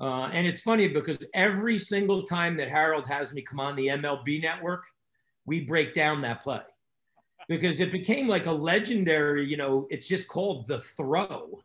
Uh, 0.00 0.28
and 0.32 0.46
it's 0.46 0.60
funny 0.60 0.86
because 0.86 1.18
every 1.34 1.76
single 1.76 2.22
time 2.22 2.56
that 2.58 2.68
Harold 2.68 3.08
has 3.08 3.34
me 3.34 3.42
come 3.42 3.58
on 3.58 3.74
the 3.74 3.88
MLB 3.88 4.40
network, 4.40 4.84
we 5.46 5.62
break 5.62 5.94
down 5.94 6.22
that 6.22 6.40
play 6.40 6.60
because 7.48 7.80
it 7.80 7.90
became 7.90 8.28
like 8.28 8.46
a 8.46 8.52
legendary, 8.52 9.44
you 9.44 9.56
know, 9.56 9.86
it's 9.90 10.08
just 10.08 10.28
called 10.28 10.68
the 10.68 10.80
throw. 10.80 11.62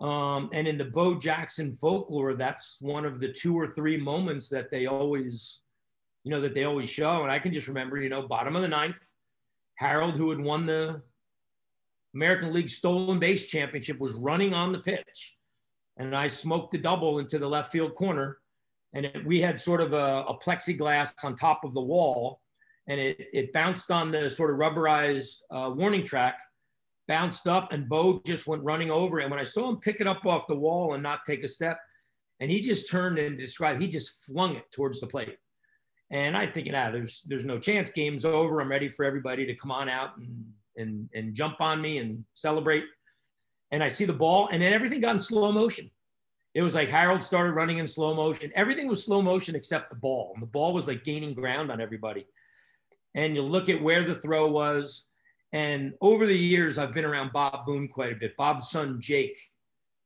Um, 0.00 0.50
and 0.52 0.66
in 0.66 0.78
the 0.78 0.86
Bo 0.86 1.14
Jackson 1.14 1.72
folklore, 1.72 2.34
that's 2.34 2.78
one 2.80 3.04
of 3.04 3.20
the 3.20 3.32
two 3.32 3.54
or 3.54 3.68
three 3.68 3.96
moments 3.96 4.48
that 4.48 4.70
they 4.70 4.86
always, 4.86 5.60
you 6.24 6.30
know, 6.30 6.40
that 6.40 6.54
they 6.54 6.64
always 6.64 6.90
show. 6.90 7.22
And 7.22 7.30
I 7.30 7.38
can 7.38 7.52
just 7.52 7.68
remember, 7.68 8.00
you 8.00 8.08
know, 8.08 8.26
bottom 8.26 8.56
of 8.56 8.62
the 8.62 8.68
ninth, 8.68 8.98
Harold, 9.76 10.16
who 10.16 10.30
had 10.30 10.40
won 10.40 10.66
the 10.66 11.02
American 12.14 12.52
League 12.52 12.70
Stolen 12.70 13.18
Base 13.18 13.44
Championship, 13.44 13.98
was 14.00 14.14
running 14.14 14.54
on 14.54 14.72
the 14.72 14.80
pitch 14.80 15.36
and 15.96 16.16
I 16.16 16.26
smoked 16.26 16.72
the 16.72 16.78
double 16.78 17.18
into 17.18 17.38
the 17.38 17.48
left 17.48 17.70
field 17.70 17.94
corner. 17.94 18.38
And 18.94 19.06
it, 19.06 19.24
we 19.24 19.40
had 19.40 19.60
sort 19.60 19.80
of 19.80 19.92
a, 19.92 20.24
a, 20.28 20.38
plexiglass 20.38 21.12
on 21.24 21.34
top 21.34 21.64
of 21.64 21.74
the 21.74 21.80
wall, 21.80 22.40
and 22.88 23.00
it, 23.00 23.28
it 23.32 23.52
bounced 23.52 23.90
on 23.90 24.10
the 24.10 24.28
sort 24.28 24.50
of 24.50 24.56
rubberized 24.56 25.38
uh, 25.50 25.70
warning 25.74 26.04
track, 26.04 26.38
bounced 27.08 27.48
up, 27.48 27.72
and 27.72 27.88
Bo 27.88 28.20
just 28.26 28.46
went 28.46 28.64
running 28.64 28.90
over. 28.90 29.18
And 29.18 29.30
when 29.30 29.40
I 29.40 29.44
saw 29.44 29.68
him 29.68 29.78
pick 29.78 30.00
it 30.00 30.06
up 30.06 30.26
off 30.26 30.46
the 30.46 30.56
wall 30.56 30.94
and 30.94 31.02
not 31.02 31.24
take 31.24 31.44
a 31.44 31.48
step, 31.48 31.78
and 32.40 32.50
he 32.50 32.60
just 32.60 32.90
turned 32.90 33.18
and 33.18 33.36
described, 33.36 33.80
he 33.80 33.88
just 33.88 34.24
flung 34.26 34.56
it 34.56 34.70
towards 34.72 35.00
the 35.00 35.06
plate. 35.06 35.36
And 36.10 36.36
I 36.36 36.46
thinking, 36.46 36.74
ah, 36.74 36.90
there's 36.90 37.22
there's 37.26 37.44
no 37.44 37.58
chance. 37.58 37.90
Game's 37.90 38.24
over. 38.24 38.60
I'm 38.60 38.70
ready 38.70 38.90
for 38.90 39.04
everybody 39.04 39.46
to 39.46 39.54
come 39.54 39.70
on 39.70 39.88
out 39.88 40.16
and 40.18 40.44
and 40.76 41.08
and 41.14 41.34
jump 41.34 41.60
on 41.60 41.80
me 41.80 41.98
and 41.98 42.24
celebrate 42.34 42.84
and 43.72 43.82
I 43.82 43.88
see 43.88 44.04
the 44.04 44.12
ball, 44.12 44.48
and 44.52 44.62
then 44.62 44.74
everything 44.74 45.00
got 45.00 45.14
in 45.14 45.18
slow 45.18 45.50
motion. 45.50 45.90
It 46.54 46.60
was 46.60 46.74
like 46.74 46.90
Harold 46.90 47.22
started 47.22 47.54
running 47.54 47.78
in 47.78 47.88
slow 47.88 48.14
motion. 48.14 48.52
Everything 48.54 48.86
was 48.86 49.02
slow 49.02 49.22
motion 49.22 49.56
except 49.56 49.88
the 49.88 49.96
ball. 49.96 50.32
And 50.34 50.42
the 50.42 50.46
ball 50.46 50.74
was 50.74 50.86
like 50.86 51.02
gaining 51.02 51.32
ground 51.32 51.72
on 51.72 51.80
everybody. 51.80 52.26
And 53.14 53.36
you 53.36 53.42
look 53.42 53.68
at 53.68 53.82
where 53.82 54.04
the 54.04 54.14
throw 54.14 54.48
was. 54.48 55.04
And 55.52 55.92
over 56.00 56.26
the 56.26 56.38
years, 56.38 56.78
I've 56.78 56.92
been 56.92 57.04
around 57.04 57.32
Bob 57.32 57.66
Boone 57.66 57.88
quite 57.88 58.12
a 58.12 58.16
bit. 58.16 58.36
Bob's 58.36 58.70
son, 58.70 59.00
Jake, 59.00 59.38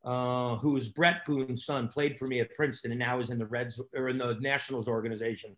uh, 0.04 0.56
who 0.56 0.72
was 0.72 0.88
Bret 0.88 1.24
Boone's 1.24 1.64
son, 1.64 1.86
played 1.88 2.18
for 2.18 2.26
me 2.26 2.40
at 2.40 2.54
Princeton 2.54 2.90
and 2.90 2.98
now 2.98 3.18
is 3.20 3.30
in 3.30 3.38
the 3.38 3.46
Reds 3.46 3.80
or 3.94 4.08
in 4.08 4.18
the 4.18 4.36
Nationals 4.40 4.88
organization. 4.88 5.56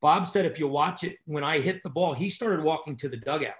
Bob 0.00 0.26
said, 0.26 0.46
if 0.46 0.58
you 0.58 0.68
watch 0.68 1.02
it, 1.02 1.16
when 1.24 1.42
I 1.42 1.58
hit 1.58 1.82
the 1.82 1.90
ball, 1.90 2.14
he 2.14 2.30
started 2.30 2.62
walking 2.62 2.96
to 2.98 3.08
the 3.08 3.16
dugout 3.16 3.54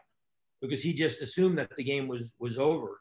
because 0.61 0.83
he 0.83 0.93
just 0.93 1.23
assumed 1.23 1.59
that 1.59 1.75
the 1.77 1.85
game 1.85 2.07
was 2.09 2.35
was 2.39 2.59
over. 2.59 3.01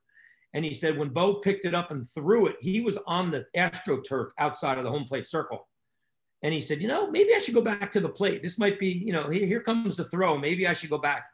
And 0.54 0.64
he 0.64 0.74
said 0.74 0.98
when 0.98 1.10
Bo 1.10 1.36
picked 1.36 1.66
it 1.66 1.76
up 1.76 1.92
and 1.92 2.08
threw 2.08 2.48
it, 2.48 2.56
he 2.60 2.82
was 2.82 2.98
on 3.06 3.30
the 3.30 3.46
AstroTurf 3.56 4.30
outside 4.40 4.78
of 4.78 4.84
the 4.84 4.90
home 4.90 5.04
plate 5.04 5.28
circle. 5.28 5.67
And 6.44 6.54
he 6.54 6.60
said, 6.60 6.82
you 6.82 6.88
know, 6.88 7.10
maybe 7.10 7.34
I 7.36 7.40
should 7.40 7.56
go 7.56 7.62
back 7.62 7.90
to 7.92 8.00
the 8.00 8.10
plate. 8.10 8.44
This 8.44 8.60
might 8.60 8.78
be, 8.78 8.90
you 8.90 9.12
know, 9.12 9.30
here, 9.30 9.46
here 9.46 9.60
comes 9.60 9.96
the 9.96 10.06
throw. 10.06 10.38
Maybe 10.38 10.68
I 10.68 10.74
should 10.74 10.90
go 10.90 10.98
back. 10.98 11.26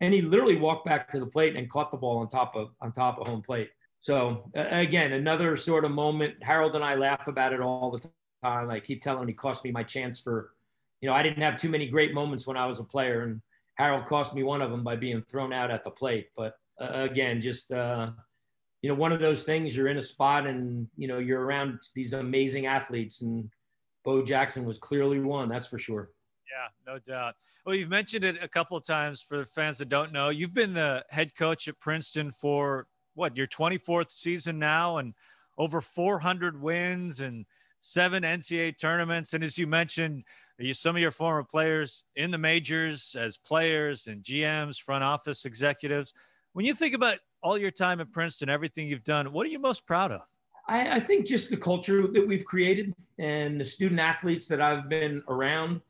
And 0.00 0.12
he 0.12 0.20
literally 0.20 0.56
walked 0.56 0.84
back 0.84 1.10
to 1.10 1.20
the 1.20 1.26
plate 1.26 1.56
and 1.56 1.70
caught 1.70 1.90
the 1.90 1.96
ball 1.96 2.18
on 2.18 2.28
top 2.28 2.54
of 2.56 2.70
on 2.80 2.92
top 2.92 3.18
of 3.18 3.26
home 3.26 3.42
plate. 3.42 3.70
So 4.00 4.50
uh, 4.56 4.66
again, 4.70 5.12
another 5.12 5.56
sort 5.56 5.84
of 5.84 5.90
moment. 5.90 6.42
Harold 6.42 6.74
and 6.74 6.84
I 6.84 6.94
laugh 6.94 7.26
about 7.26 7.52
it 7.52 7.60
all 7.60 7.90
the 7.90 8.10
time. 8.42 8.70
I 8.70 8.80
keep 8.80 9.02
telling 9.02 9.22
him 9.22 9.28
he 9.28 9.34
cost 9.34 9.62
me 9.64 9.70
my 9.70 9.82
chance 9.82 10.20
for, 10.20 10.54
you 11.00 11.08
know, 11.08 11.14
I 11.14 11.22
didn't 11.22 11.42
have 11.42 11.58
too 11.58 11.68
many 11.68 11.86
great 11.86 12.14
moments 12.14 12.46
when 12.46 12.56
I 12.56 12.66
was 12.66 12.80
a 12.80 12.84
player, 12.84 13.24
and 13.24 13.42
Harold 13.74 14.06
cost 14.06 14.34
me 14.34 14.42
one 14.42 14.62
of 14.62 14.70
them 14.70 14.82
by 14.82 14.96
being 14.96 15.22
thrown 15.30 15.52
out 15.52 15.70
at 15.70 15.84
the 15.84 15.90
plate. 15.90 16.28
But 16.34 16.54
uh, 16.80 16.90
again, 16.92 17.42
just 17.42 17.72
uh, 17.72 18.10
you 18.82 18.88
know, 18.88 18.94
one 18.94 19.12
of 19.12 19.20
those 19.20 19.44
things 19.44 19.76
you're 19.76 19.88
in 19.88 19.98
a 19.98 20.02
spot 20.02 20.46
and, 20.46 20.88
you 20.96 21.06
know, 21.06 21.18
you're 21.18 21.42
around 21.42 21.80
these 21.94 22.14
amazing 22.14 22.66
athletes 22.66 23.20
and 23.20 23.50
Bo 24.04 24.22
Jackson 24.22 24.64
was 24.64 24.78
clearly 24.78 25.20
one, 25.20 25.48
that's 25.48 25.66
for 25.66 25.78
sure. 25.78 26.10
Yeah, 26.50 26.92
no 26.92 26.98
doubt. 26.98 27.34
Well, 27.64 27.74
you've 27.74 27.90
mentioned 27.90 28.24
it 28.24 28.42
a 28.42 28.48
couple 28.48 28.76
of 28.76 28.84
times 28.84 29.20
for 29.20 29.38
the 29.38 29.46
fans 29.46 29.78
that 29.78 29.88
don't 29.88 30.12
know. 30.12 30.30
You've 30.30 30.54
been 30.54 30.72
the 30.72 31.04
head 31.10 31.34
coach 31.36 31.68
at 31.68 31.78
Princeton 31.78 32.30
for 32.30 32.86
what, 33.14 33.36
your 33.36 33.46
24th 33.46 34.10
season 34.10 34.58
now 34.58 34.96
and 34.96 35.14
over 35.58 35.80
400 35.80 36.60
wins 36.60 37.20
and 37.20 37.44
seven 37.80 38.22
NCAA 38.22 38.78
tournaments. 38.78 39.34
And 39.34 39.44
as 39.44 39.58
you 39.58 39.66
mentioned, 39.66 40.24
you, 40.58 40.74
some 40.74 40.96
of 40.96 41.02
your 41.02 41.10
former 41.10 41.44
players 41.44 42.04
in 42.16 42.30
the 42.30 42.38
majors 42.38 43.14
as 43.18 43.36
players 43.38 44.06
and 44.06 44.22
GMs, 44.22 44.78
front 44.78 45.04
office 45.04 45.44
executives. 45.44 46.12
When 46.52 46.66
you 46.66 46.74
think 46.74 46.94
about 46.94 47.18
all 47.42 47.56
your 47.56 47.70
time 47.70 48.00
at 48.00 48.12
Princeton, 48.12 48.48
everything 48.48 48.88
you've 48.88 49.04
done, 49.04 49.32
what 49.32 49.46
are 49.46 49.50
you 49.50 49.58
most 49.58 49.86
proud 49.86 50.12
of? 50.12 50.22
I, 50.68 50.96
I 50.96 51.00
think 51.00 51.26
just 51.26 51.50
the 51.50 51.56
culture 51.56 52.06
that 52.06 52.26
we've 52.26 52.44
created 52.44 52.94
and 53.18 53.60
the 53.60 53.64
student 53.64 54.00
athletes 54.00 54.46
that 54.48 54.60
I've 54.60 54.88
been 54.88 55.22
around. 55.28 55.80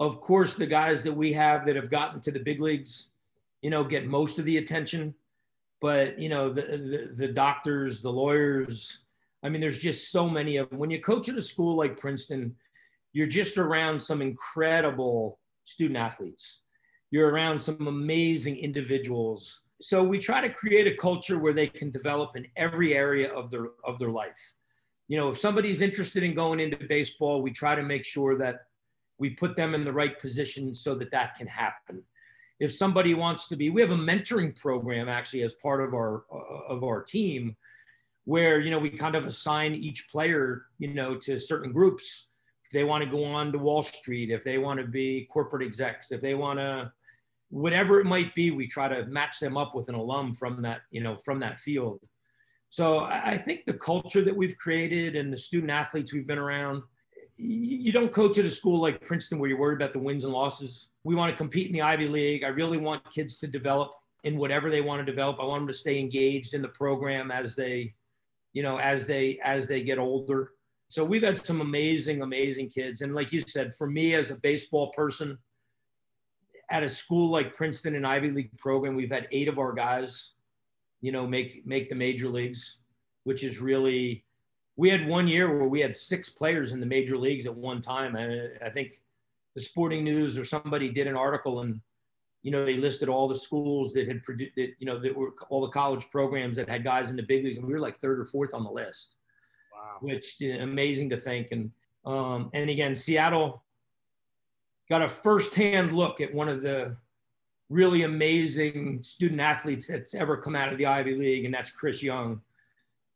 Of 0.00 0.20
course, 0.20 0.54
the 0.54 0.66
guys 0.66 1.02
that 1.02 1.12
we 1.12 1.32
have 1.32 1.66
that 1.66 1.76
have 1.76 1.90
gotten 1.90 2.20
to 2.20 2.30
the 2.30 2.40
big 2.40 2.60
leagues, 2.60 3.08
you 3.62 3.70
know, 3.70 3.82
get 3.82 4.06
most 4.06 4.38
of 4.38 4.44
the 4.44 4.58
attention. 4.58 5.14
But, 5.80 6.18
you 6.18 6.28
know, 6.28 6.52
the, 6.52 6.62
the, 6.62 7.12
the 7.16 7.32
doctors, 7.32 8.00
the 8.00 8.12
lawyers, 8.12 9.00
I 9.42 9.48
mean, 9.48 9.60
there's 9.60 9.78
just 9.78 10.10
so 10.10 10.28
many 10.28 10.56
of 10.56 10.70
them. 10.70 10.78
When 10.78 10.90
you 10.90 11.00
coach 11.00 11.28
at 11.28 11.36
a 11.36 11.42
school 11.42 11.76
like 11.76 11.98
Princeton, 11.98 12.54
you're 13.12 13.26
just 13.26 13.58
around 13.58 14.00
some 14.00 14.22
incredible 14.22 15.38
student 15.64 15.96
athletes. 15.96 16.60
You're 17.10 17.30
around 17.30 17.60
some 17.60 17.86
amazing 17.86 18.56
individuals 18.56 19.60
so 19.80 20.02
we 20.02 20.18
try 20.18 20.40
to 20.40 20.50
create 20.50 20.86
a 20.86 20.96
culture 20.96 21.38
where 21.38 21.52
they 21.52 21.68
can 21.68 21.90
develop 21.90 22.36
in 22.36 22.46
every 22.56 22.94
area 22.94 23.32
of 23.32 23.50
their 23.50 23.68
of 23.84 23.98
their 23.98 24.10
life. 24.10 24.54
You 25.06 25.16
know 25.16 25.28
if 25.28 25.38
somebody's 25.38 25.80
interested 25.80 26.22
in 26.22 26.34
going 26.34 26.60
into 26.60 26.76
baseball 26.88 27.42
we 27.42 27.50
try 27.50 27.74
to 27.74 27.82
make 27.82 28.04
sure 28.04 28.36
that 28.38 28.66
we 29.18 29.30
put 29.30 29.56
them 29.56 29.74
in 29.74 29.84
the 29.84 29.92
right 29.92 30.18
position 30.18 30.74
so 30.74 30.94
that 30.96 31.10
that 31.10 31.34
can 31.36 31.46
happen. 31.46 32.02
If 32.60 32.74
somebody 32.74 33.14
wants 33.14 33.46
to 33.48 33.56
be 33.56 33.70
we 33.70 33.80
have 33.80 33.92
a 33.92 33.96
mentoring 33.96 34.58
program 34.58 35.08
actually 35.08 35.42
as 35.42 35.54
part 35.54 35.80
of 35.80 35.94
our 35.94 36.24
uh, 36.32 36.74
of 36.74 36.82
our 36.82 37.02
team 37.02 37.56
where 38.24 38.60
you 38.60 38.70
know 38.70 38.78
we 38.78 38.90
kind 38.90 39.14
of 39.14 39.26
assign 39.26 39.74
each 39.74 40.08
player 40.08 40.66
you 40.78 40.92
know 40.92 41.14
to 41.16 41.38
certain 41.38 41.72
groups. 41.72 42.26
If 42.64 42.72
they 42.72 42.84
want 42.84 43.02
to 43.02 43.08
go 43.08 43.24
on 43.24 43.52
to 43.52 43.58
wall 43.58 43.82
street 43.82 44.30
if 44.30 44.42
they 44.42 44.58
want 44.58 44.80
to 44.80 44.86
be 44.86 45.26
corporate 45.32 45.62
execs 45.62 46.10
if 46.10 46.20
they 46.20 46.34
want 46.34 46.58
to 46.58 46.92
whatever 47.50 48.00
it 48.00 48.06
might 48.06 48.34
be, 48.34 48.50
we 48.50 48.66
try 48.66 48.88
to 48.88 49.06
match 49.06 49.40
them 49.40 49.56
up 49.56 49.74
with 49.74 49.88
an 49.88 49.94
alum 49.94 50.34
from 50.34 50.62
that, 50.62 50.80
you 50.90 51.02
know, 51.02 51.16
from 51.24 51.40
that 51.40 51.60
field. 51.60 52.02
So 52.70 53.00
I 53.00 53.38
think 53.38 53.64
the 53.64 53.74
culture 53.74 54.22
that 54.22 54.36
we've 54.36 54.56
created 54.58 55.16
and 55.16 55.32
the 55.32 55.38
student 55.38 55.70
athletes 55.70 56.12
we've 56.12 56.26
been 56.26 56.38
around, 56.38 56.82
you 57.36 57.92
don't 57.92 58.12
coach 58.12 58.36
at 58.36 58.44
a 58.44 58.50
school 58.50 58.78
like 58.78 59.04
Princeton 59.04 59.38
where 59.38 59.48
you're 59.48 59.58
worried 59.58 59.80
about 59.80 59.92
the 59.92 59.98
wins 59.98 60.24
and 60.24 60.32
losses. 60.32 60.88
We 61.04 61.14
want 61.14 61.30
to 61.30 61.36
compete 61.36 61.68
in 61.68 61.72
the 61.72 61.82
Ivy 61.82 62.08
League. 62.08 62.44
I 62.44 62.48
really 62.48 62.76
want 62.76 63.08
kids 63.10 63.38
to 63.40 63.46
develop 63.46 63.92
in 64.24 64.36
whatever 64.36 64.70
they 64.70 64.80
want 64.80 65.00
to 65.00 65.10
develop. 65.10 65.38
I 65.40 65.44
want 65.44 65.62
them 65.62 65.68
to 65.68 65.74
stay 65.74 65.98
engaged 65.98 66.52
in 66.52 66.60
the 66.60 66.68
program 66.68 67.30
as 67.30 67.54
they, 67.54 67.94
you 68.52 68.62
know, 68.62 68.78
as 68.78 69.06
they 69.06 69.38
as 69.42 69.66
they 69.66 69.80
get 69.80 69.98
older. 69.98 70.50
So 70.88 71.04
we've 71.04 71.22
had 71.22 71.38
some 71.38 71.60
amazing, 71.60 72.22
amazing 72.22 72.70
kids. 72.70 73.02
And 73.02 73.14
like 73.14 73.32
you 73.32 73.42
said, 73.42 73.74
for 73.74 73.88
me 73.88 74.14
as 74.14 74.30
a 74.30 74.36
baseball 74.36 74.90
person, 74.92 75.38
at 76.70 76.82
a 76.82 76.88
school 76.88 77.30
like 77.30 77.54
Princeton, 77.54 77.94
an 77.94 78.04
Ivy 78.04 78.30
League 78.30 78.58
program, 78.58 78.94
we've 78.94 79.10
had 79.10 79.28
eight 79.30 79.48
of 79.48 79.58
our 79.58 79.72
guys, 79.72 80.32
you 81.00 81.12
know, 81.12 81.26
make 81.26 81.66
make 81.66 81.88
the 81.88 81.94
major 81.94 82.28
leagues, 82.28 82.78
which 83.24 83.44
is 83.44 83.60
really. 83.60 84.24
We 84.76 84.88
had 84.88 85.08
one 85.08 85.26
year 85.26 85.58
where 85.58 85.66
we 85.66 85.80
had 85.80 85.96
six 85.96 86.28
players 86.28 86.70
in 86.70 86.78
the 86.78 86.86
major 86.86 87.18
leagues 87.18 87.46
at 87.46 87.54
one 87.54 87.80
time. 87.80 88.14
I, 88.14 88.64
I 88.64 88.70
think 88.70 89.00
the 89.56 89.60
Sporting 89.60 90.04
News 90.04 90.38
or 90.38 90.44
somebody 90.44 90.88
did 90.88 91.08
an 91.08 91.16
article 91.16 91.62
and 91.62 91.80
you 92.42 92.52
know, 92.52 92.64
they 92.64 92.76
listed 92.76 93.08
all 93.08 93.28
the 93.28 93.34
schools 93.34 93.92
that 93.92 94.06
had 94.06 94.22
produced, 94.22 94.52
that, 94.56 94.70
you 94.78 94.86
know, 94.86 94.98
that 94.98 95.14
were 95.14 95.34
all 95.50 95.60
the 95.60 95.72
college 95.72 96.08
programs 96.10 96.56
that 96.56 96.68
had 96.68 96.84
guys 96.84 97.10
in 97.10 97.16
the 97.16 97.22
big 97.22 97.44
leagues, 97.44 97.56
and 97.56 97.66
we 97.66 97.72
were 97.72 97.78
like 97.78 97.98
third 97.98 98.20
or 98.20 98.24
fourth 98.24 98.54
on 98.54 98.64
the 98.64 98.70
list. 98.70 99.16
Wow. 99.72 99.96
Which 100.00 100.36
you 100.40 100.56
know, 100.56 100.64
amazing 100.64 101.10
to 101.10 101.16
think. 101.16 101.48
And 101.50 101.70
um, 102.04 102.50
and 102.54 102.70
again, 102.70 102.94
Seattle 102.94 103.62
got 104.90 105.02
a 105.02 105.08
firsthand 105.08 105.92
look 105.92 106.20
at 106.20 106.32
one 106.32 106.48
of 106.48 106.62
the 106.62 106.96
really 107.68 108.04
amazing 108.04 109.02
student 109.02 109.40
athletes 109.40 109.86
that's 109.86 110.14
ever 110.14 110.36
come 110.36 110.56
out 110.56 110.72
of 110.72 110.78
the 110.78 110.86
Ivy 110.86 111.14
League, 111.14 111.44
and 111.44 111.52
that's 111.52 111.70
Chris 111.70 112.02
Young. 112.02 112.40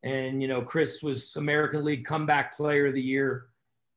And 0.03 0.41
you 0.41 0.47
know, 0.47 0.61
Chris 0.61 1.01
was 1.01 1.35
American 1.35 1.83
League 1.83 2.05
Comeback 2.05 2.55
Player 2.55 2.87
of 2.87 2.93
the 2.93 3.01
Year 3.01 3.47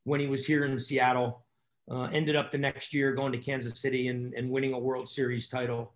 when 0.04 0.20
he 0.20 0.26
was 0.26 0.46
here 0.46 0.64
in 0.64 0.78
Seattle. 0.78 1.42
Uh, 1.88 2.04
ended 2.12 2.34
up 2.34 2.50
the 2.50 2.58
next 2.58 2.92
year 2.92 3.12
going 3.12 3.30
to 3.30 3.38
Kansas 3.38 3.80
City 3.80 4.08
and, 4.08 4.34
and 4.34 4.50
winning 4.50 4.72
a 4.72 4.78
World 4.78 5.08
Series 5.08 5.46
title, 5.46 5.92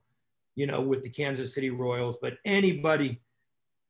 you 0.55 0.67
know, 0.67 0.81
with 0.81 1.03
the 1.03 1.09
Kansas 1.09 1.53
City 1.53 1.71
Royals. 1.71 2.17
But 2.23 2.35
anybody 2.45 3.21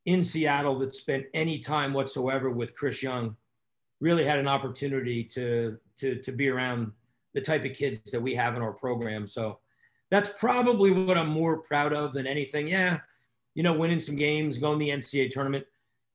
in 0.07 0.25
Seattle 0.25 0.79
that 0.79 0.95
spent 0.95 1.27
any 1.35 1.59
time 1.59 1.93
whatsoever 1.93 2.51
with 2.51 2.75
Chris 2.75 3.03
Young 3.03 3.37
really 4.01 4.25
had 4.25 4.39
an 4.39 4.49
opportunity 4.49 5.23
to 5.25 5.77
to 5.97 6.17
to 6.23 6.33
be 6.33 6.49
around 6.49 6.93
the 7.35 7.41
type 7.41 7.65
of 7.65 7.73
kids 7.73 8.11
that 8.11 8.21
we 8.21 8.35
have 8.35 8.57
in 8.57 8.63
our 8.63 8.73
program. 8.73 9.27
So 9.27 9.59
that's 10.11 10.31
probably 10.39 10.91
what 10.91 11.17
I'm 11.17 11.29
more 11.29 11.59
proud 11.59 11.93
of 11.93 12.13
than 12.13 12.27
anything. 12.27 12.69
Yeah, 12.69 13.01
you 13.55 13.63
know, 13.63 13.73
winning 13.73 14.01
some 14.01 14.17
games, 14.17 14.59
going 14.59 14.79
to 14.79 14.85
the 14.85 14.91
NCAA 14.91 15.31
tournament. 15.31 15.65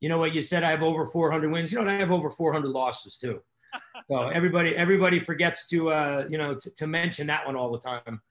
You 0.02 0.10
know 0.10 0.18
what 0.18 0.34
you 0.34 0.42
said? 0.42 0.64
I 0.64 0.72
have 0.72 0.84
over 0.84 1.06
400 1.06 1.50
wins. 1.50 1.72
You 1.72 1.82
know, 1.82 1.90
I 1.90 1.94
have 1.94 2.12
over 2.12 2.30
400 2.30 2.68
losses 2.70 3.18
too. 3.18 3.42
So 4.10 4.28
everybody 4.28 4.76
everybody 4.76 5.20
forgets 5.20 5.68
to 5.70 5.90
uh, 5.90 6.26
you 6.30 6.38
know 6.38 6.54
to, 6.54 6.70
to 6.70 6.86
mention 6.86 7.26
that 7.28 7.46
one 7.46 7.56
all 7.56 7.72
the 7.72 7.80
time. 7.80 8.22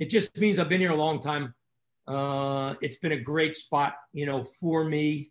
It 0.00 0.10
just 0.10 0.36
means 0.38 0.58
I've 0.58 0.68
been 0.68 0.80
here 0.80 0.90
a 0.90 0.96
long 0.96 1.20
time. 1.20 1.54
Uh, 2.08 2.74
it's 2.80 2.96
been 2.96 3.12
a 3.12 3.20
great 3.20 3.56
spot, 3.56 3.94
you 4.12 4.26
know, 4.26 4.42
for 4.42 4.82
me. 4.82 5.30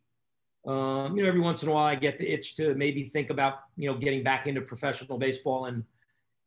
Um, 0.65 1.17
you 1.17 1.23
know, 1.23 1.27
every 1.27 1.41
once 1.41 1.63
in 1.63 1.69
a 1.69 1.73
while 1.73 1.85
I 1.85 1.95
get 1.95 2.17
the 2.17 2.31
itch 2.31 2.55
to 2.57 2.75
maybe 2.75 3.03
think 3.05 3.29
about, 3.29 3.55
you 3.75 3.91
know, 3.91 3.97
getting 3.97 4.23
back 4.23 4.47
into 4.47 4.61
professional 4.61 5.17
baseball 5.17 5.65
and 5.65 5.83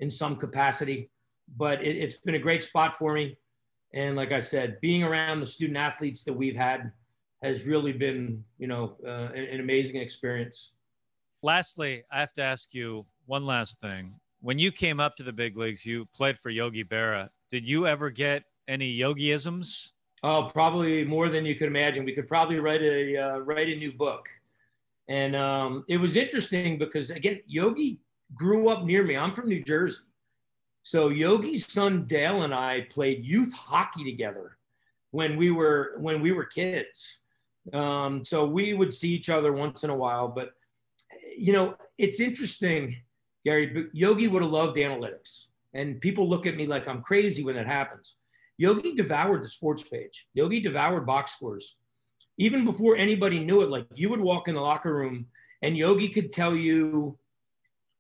in 0.03 0.11
some 0.11 0.37
capacity. 0.37 1.09
But 1.57 1.83
it, 1.83 1.97
it's 1.97 2.17
been 2.17 2.35
a 2.35 2.39
great 2.39 2.63
spot 2.63 2.95
for 2.95 3.15
me. 3.15 3.39
And 3.95 4.17
like 4.17 4.33
I 4.33 4.41
said, 4.41 4.79
being 4.81 5.03
around 5.03 5.41
the 5.41 5.47
student 5.47 5.79
athletes 5.79 6.25
that 6.25 6.33
we've 6.33 6.57
had 6.57 6.93
has 7.43 7.65
really 7.65 7.93
been, 7.93 8.45
you 8.59 8.67
know, 8.67 8.97
uh, 9.07 9.29
an, 9.35 9.45
an 9.45 9.61
amazing 9.61 9.97
experience. 9.97 10.73
Lastly, 11.43 12.03
I 12.11 12.21
have 12.21 12.33
to 12.35 12.43
ask 12.43 12.75
you 12.75 13.07
one 13.27 13.47
last 13.47 13.81
thing. 13.81 14.15
When 14.41 14.59
you 14.59 14.73
came 14.73 14.99
up 14.99 15.17
to 15.17 15.23
the 15.23 15.33
big 15.33 15.57
leagues, 15.57 15.87
you 15.87 16.07
played 16.15 16.37
for 16.39 16.51
Yogi 16.51 16.85
Berra. 16.85 17.29
Did 17.51 17.69
you 17.69 17.87
ever 17.87 18.11
get 18.11 18.45
any 18.67 18.97
Yogiisms? 18.99 19.93
Oh, 20.25 20.51
probably 20.53 21.05
more 21.05 21.29
than 21.29 21.45
you 21.45 21.55
could 21.55 21.69
imagine. 21.69 22.05
We 22.05 22.13
could 22.13 22.29
probably 22.29 22.59
write 22.59 22.83
a 22.83 23.17
uh, 23.17 23.39
write 23.39 23.69
a 23.69 23.77
new 23.77 23.93
book. 23.93 24.29
And 25.09 25.35
um, 25.35 25.85
it 25.89 25.97
was 25.97 26.17
interesting 26.17 26.79
because 26.79 27.11
again, 27.11 27.41
Yogi 27.47 27.99
grew 28.35 28.69
up 28.69 28.85
near 28.85 29.05
me. 29.05 29.17
I'm 29.17 29.35
from 29.35 29.49
New 29.49 29.63
Jersey, 29.63 29.99
so 30.83 31.09
Yogi's 31.09 31.71
son 31.71 32.05
Dale 32.07 32.43
and 32.43 32.55
I 32.55 32.87
played 32.91 33.25
youth 33.25 33.53
hockey 33.53 34.05
together 34.05 34.59
when 35.11 35.37
we 35.37 35.51
were 35.51 35.95
when 35.99 36.21
we 36.21 36.33
were 36.33 36.45
kids. 36.45 37.19
Um, 37.73 38.25
so 38.25 38.45
we 38.45 38.75
would 38.75 38.93
see 38.93 39.11
each 39.11 39.29
other 39.29 39.53
once 39.53 39.85
in 39.85 39.91
a 39.91 39.97
while. 39.97 40.29
But 40.29 40.51
you 41.37 41.53
know, 41.53 41.77
it's 41.99 42.21
interesting, 42.21 42.97
Gary. 43.45 43.87
Yogi 43.93 44.29
would 44.29 44.43
have 44.43 44.51
loved 44.51 44.77
analytics, 44.77 45.47
and 45.75 46.01
people 46.01 46.29
look 46.29 46.47
at 46.47 46.57
me 46.57 46.67
like 46.67 46.89
I'm 46.89 47.03
crazy 47.03 47.45
when 47.45 47.55
that 47.57 47.67
happens. 47.67 48.17
Yogi 48.59 48.95
devoured 48.95 49.43
the 49.43 49.49
sports 49.49 49.83
page. 49.83 50.27
Yogi 50.35 50.61
devoured 50.61 51.07
box 51.07 51.33
scores. 51.33 51.77
Even 52.39 52.65
before 52.65 52.97
anybody 52.97 53.39
knew 53.39 53.61
it, 53.63 53.71
like 53.71 53.87
you 53.95 54.09
would 54.09 54.21
walk 54.21 54.49
in 54.49 54.55
the 54.55 54.61
locker 54.61 54.95
room 54.95 55.27
and 55.63 55.77
Yogi 55.77 56.09
could 56.09 56.31
tell 56.31 56.55
you 56.55 57.17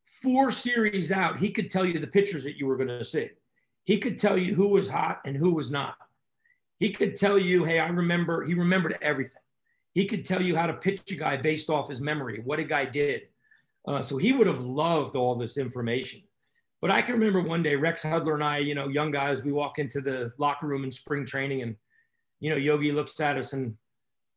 four 0.04 0.50
series 0.50 1.12
out, 1.12 1.38
he 1.38 1.50
could 1.50 1.70
tell 1.70 1.84
you 1.84 1.98
the 1.98 2.06
pitchers 2.06 2.44
that 2.44 2.56
you 2.56 2.66
were 2.66 2.76
going 2.76 2.88
to 2.88 3.04
see. 3.04 3.30
He 3.84 3.98
could 3.98 4.16
tell 4.16 4.38
you 4.38 4.54
who 4.54 4.68
was 4.68 4.88
hot 4.88 5.20
and 5.24 5.36
who 5.36 5.54
was 5.54 5.70
not. 5.70 5.96
He 6.78 6.90
could 6.90 7.14
tell 7.14 7.38
you, 7.38 7.64
hey, 7.64 7.78
I 7.78 7.88
remember, 7.88 8.44
he 8.44 8.54
remembered 8.54 8.98
everything. 9.02 9.42
He 9.94 10.06
could 10.06 10.24
tell 10.24 10.42
you 10.42 10.56
how 10.56 10.66
to 10.66 10.74
pitch 10.74 11.10
a 11.10 11.14
guy 11.14 11.36
based 11.36 11.70
off 11.70 11.88
his 11.88 12.00
memory, 12.00 12.40
what 12.44 12.58
a 12.58 12.64
guy 12.64 12.84
did. 12.84 13.22
Uh, 13.86 14.02
so 14.02 14.16
he 14.16 14.32
would 14.32 14.46
have 14.46 14.60
loved 14.60 15.16
all 15.16 15.34
this 15.34 15.58
information. 15.58 16.22
But 16.80 16.90
I 16.90 17.02
can 17.02 17.14
remember 17.14 17.40
one 17.40 17.62
day 17.62 17.76
Rex 17.76 18.02
Hudler 18.02 18.34
and 18.34 18.42
I, 18.42 18.58
you 18.58 18.74
know, 18.74 18.88
young 18.88 19.10
guys, 19.10 19.42
we 19.42 19.52
walk 19.52 19.78
into 19.78 20.00
the 20.00 20.32
locker 20.38 20.66
room 20.66 20.84
in 20.84 20.90
spring 20.90 21.24
training 21.24 21.62
and, 21.62 21.76
you 22.40 22.50
know, 22.50 22.56
Yogi 22.56 22.90
looks 22.90 23.18
at 23.20 23.36
us 23.36 23.52
and, 23.52 23.76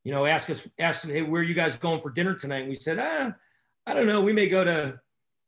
you 0.04 0.12
know, 0.12 0.26
ask 0.28 0.50
us, 0.52 0.68
ask, 0.78 1.08
hey, 1.08 1.24
where 1.24 1.42
are 1.42 1.46
you 1.46 1.56
guys 1.56 1.76
going 1.76 2.00
for 2.00 2.12
dinner 2.12 2.36
tonight? 2.36 2.60
And 2.60 2.70
we 2.70 2.76
said, 2.76 3.00
ah, 3.00 3.34
I 3.88 3.94
don't 3.96 4.06
know. 4.06 4.22
We 4.22 4.34
may 4.34 4.48
go 4.48 4.64
to, 4.64 5.00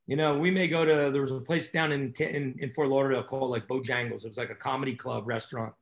you 0.08 0.16
know, 0.16 0.38
we 0.38 0.50
may 0.50 0.70
go 0.70 0.86
to, 0.86 1.12
there 1.12 1.22
was 1.22 1.32
a 1.32 1.40
place 1.40 1.68
down 1.68 1.92
in, 1.92 2.14
in, 2.20 2.56
in 2.60 2.70
Fort 2.70 2.88
Lauderdale 2.88 3.24
called 3.24 3.52
like 3.52 3.68
Bojangles. 3.68 4.24
It 4.24 4.30
was 4.30 4.38
like 4.38 4.50
a 4.50 4.56
comedy 4.56 4.96
club 4.96 5.28
restaurant. 5.28 5.74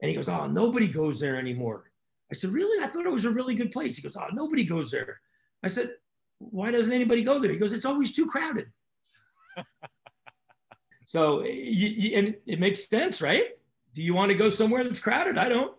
And 0.00 0.08
he 0.08 0.16
goes, 0.16 0.28
oh, 0.28 0.46
nobody 0.46 0.88
goes 0.88 1.20
there 1.20 1.36
anymore. 1.36 1.90
I 2.30 2.34
said, 2.34 2.50
really? 2.50 2.82
I 2.82 2.88
thought 2.88 3.04
it 3.04 3.12
was 3.12 3.26
a 3.26 3.30
really 3.30 3.54
good 3.54 3.70
place. 3.70 3.96
He 3.96 4.02
goes, 4.02 4.16
oh, 4.16 4.26
nobody 4.32 4.64
goes 4.64 4.90
there. 4.90 5.20
I 5.62 5.68
said, 5.68 5.90
why 6.38 6.70
doesn't 6.70 6.92
anybody 6.92 7.22
go 7.22 7.40
there? 7.40 7.52
He 7.52 7.58
goes, 7.58 7.74
it's 7.74 7.84
always 7.84 8.12
too 8.12 8.24
crowded. 8.24 8.68
so, 11.04 11.44
you, 11.44 11.88
you, 11.88 12.16
and 12.16 12.34
it 12.46 12.60
makes 12.60 12.88
sense, 12.88 13.20
right? 13.20 13.48
Do 13.92 14.02
you 14.02 14.14
want 14.14 14.30
to 14.30 14.36
go 14.36 14.48
somewhere 14.48 14.82
that's 14.82 15.00
crowded? 15.00 15.36
I 15.36 15.48
don't. 15.48 15.74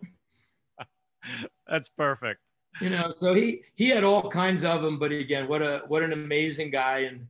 that's 1.66 1.88
perfect. 1.88 2.40
You 2.80 2.90
know, 2.90 3.14
so 3.16 3.34
he 3.34 3.62
he 3.74 3.88
had 3.88 4.04
all 4.04 4.30
kinds 4.30 4.64
of 4.64 4.80
them, 4.82 4.98
but 4.98 5.10
again, 5.10 5.48
what 5.48 5.60
a 5.60 5.82
what 5.88 6.02
an 6.02 6.12
amazing 6.12 6.70
guy 6.70 7.00
and 7.00 7.26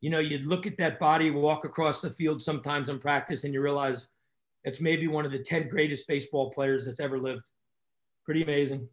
you 0.00 0.10
know, 0.10 0.20
you'd 0.20 0.46
look 0.46 0.66
at 0.66 0.76
that 0.78 0.98
body 0.98 1.30
walk 1.30 1.64
across 1.64 2.00
the 2.00 2.10
field 2.10 2.40
sometimes 2.40 2.88
in 2.88 2.98
practice 2.98 3.44
and 3.44 3.52
you 3.52 3.60
realize 3.60 4.06
it's 4.64 4.80
maybe 4.80 5.06
one 5.08 5.24
of 5.24 5.32
the 5.32 5.38
10 5.38 5.68
greatest 5.68 6.06
baseball 6.06 6.50
players 6.50 6.84
that's 6.86 7.00
ever 7.00 7.18
lived. 7.18 7.42
Pretty 8.24 8.42
amazing. 8.42 8.88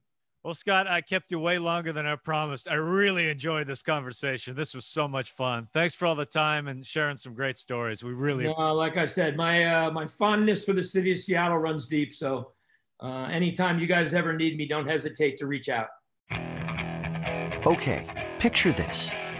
Well, 0.45 0.53
Scott, 0.53 0.85
I 0.87 1.01
kept 1.01 1.31
you 1.31 1.39
way 1.39 1.57
longer 1.57 1.91
than 1.91 2.05
I 2.05 2.15
promised. 2.17 2.69
I 2.69 2.75
really 2.75 3.31
enjoyed 3.31 3.65
this 3.65 3.81
conversation. 3.81 4.55
This 4.55 4.75
was 4.75 4.85
so 4.85 5.07
much 5.07 5.31
fun. 5.31 5.67
Thanks 5.73 5.95
for 5.95 6.05
all 6.05 6.13
the 6.13 6.23
time 6.23 6.67
and 6.67 6.85
sharing 6.85 7.17
some 7.17 7.33
great 7.33 7.57
stories. 7.57 8.03
We 8.03 8.13
really, 8.13 8.43
no, 8.43 8.75
like 8.75 8.95
I 8.95 9.05
said, 9.05 9.35
my 9.35 9.63
uh, 9.63 9.89
my 9.89 10.05
fondness 10.05 10.63
for 10.63 10.73
the 10.73 10.83
city 10.83 11.11
of 11.11 11.17
Seattle 11.17 11.57
runs 11.57 11.87
deep. 11.87 12.13
So, 12.13 12.51
uh, 12.99 13.23
anytime 13.23 13.79
you 13.79 13.87
guys 13.87 14.13
ever 14.13 14.33
need 14.33 14.55
me, 14.55 14.67
don't 14.67 14.87
hesitate 14.87 15.35
to 15.37 15.47
reach 15.47 15.67
out. 15.67 15.87
Okay, 17.65 18.35
picture 18.37 18.71
this: 18.71 19.11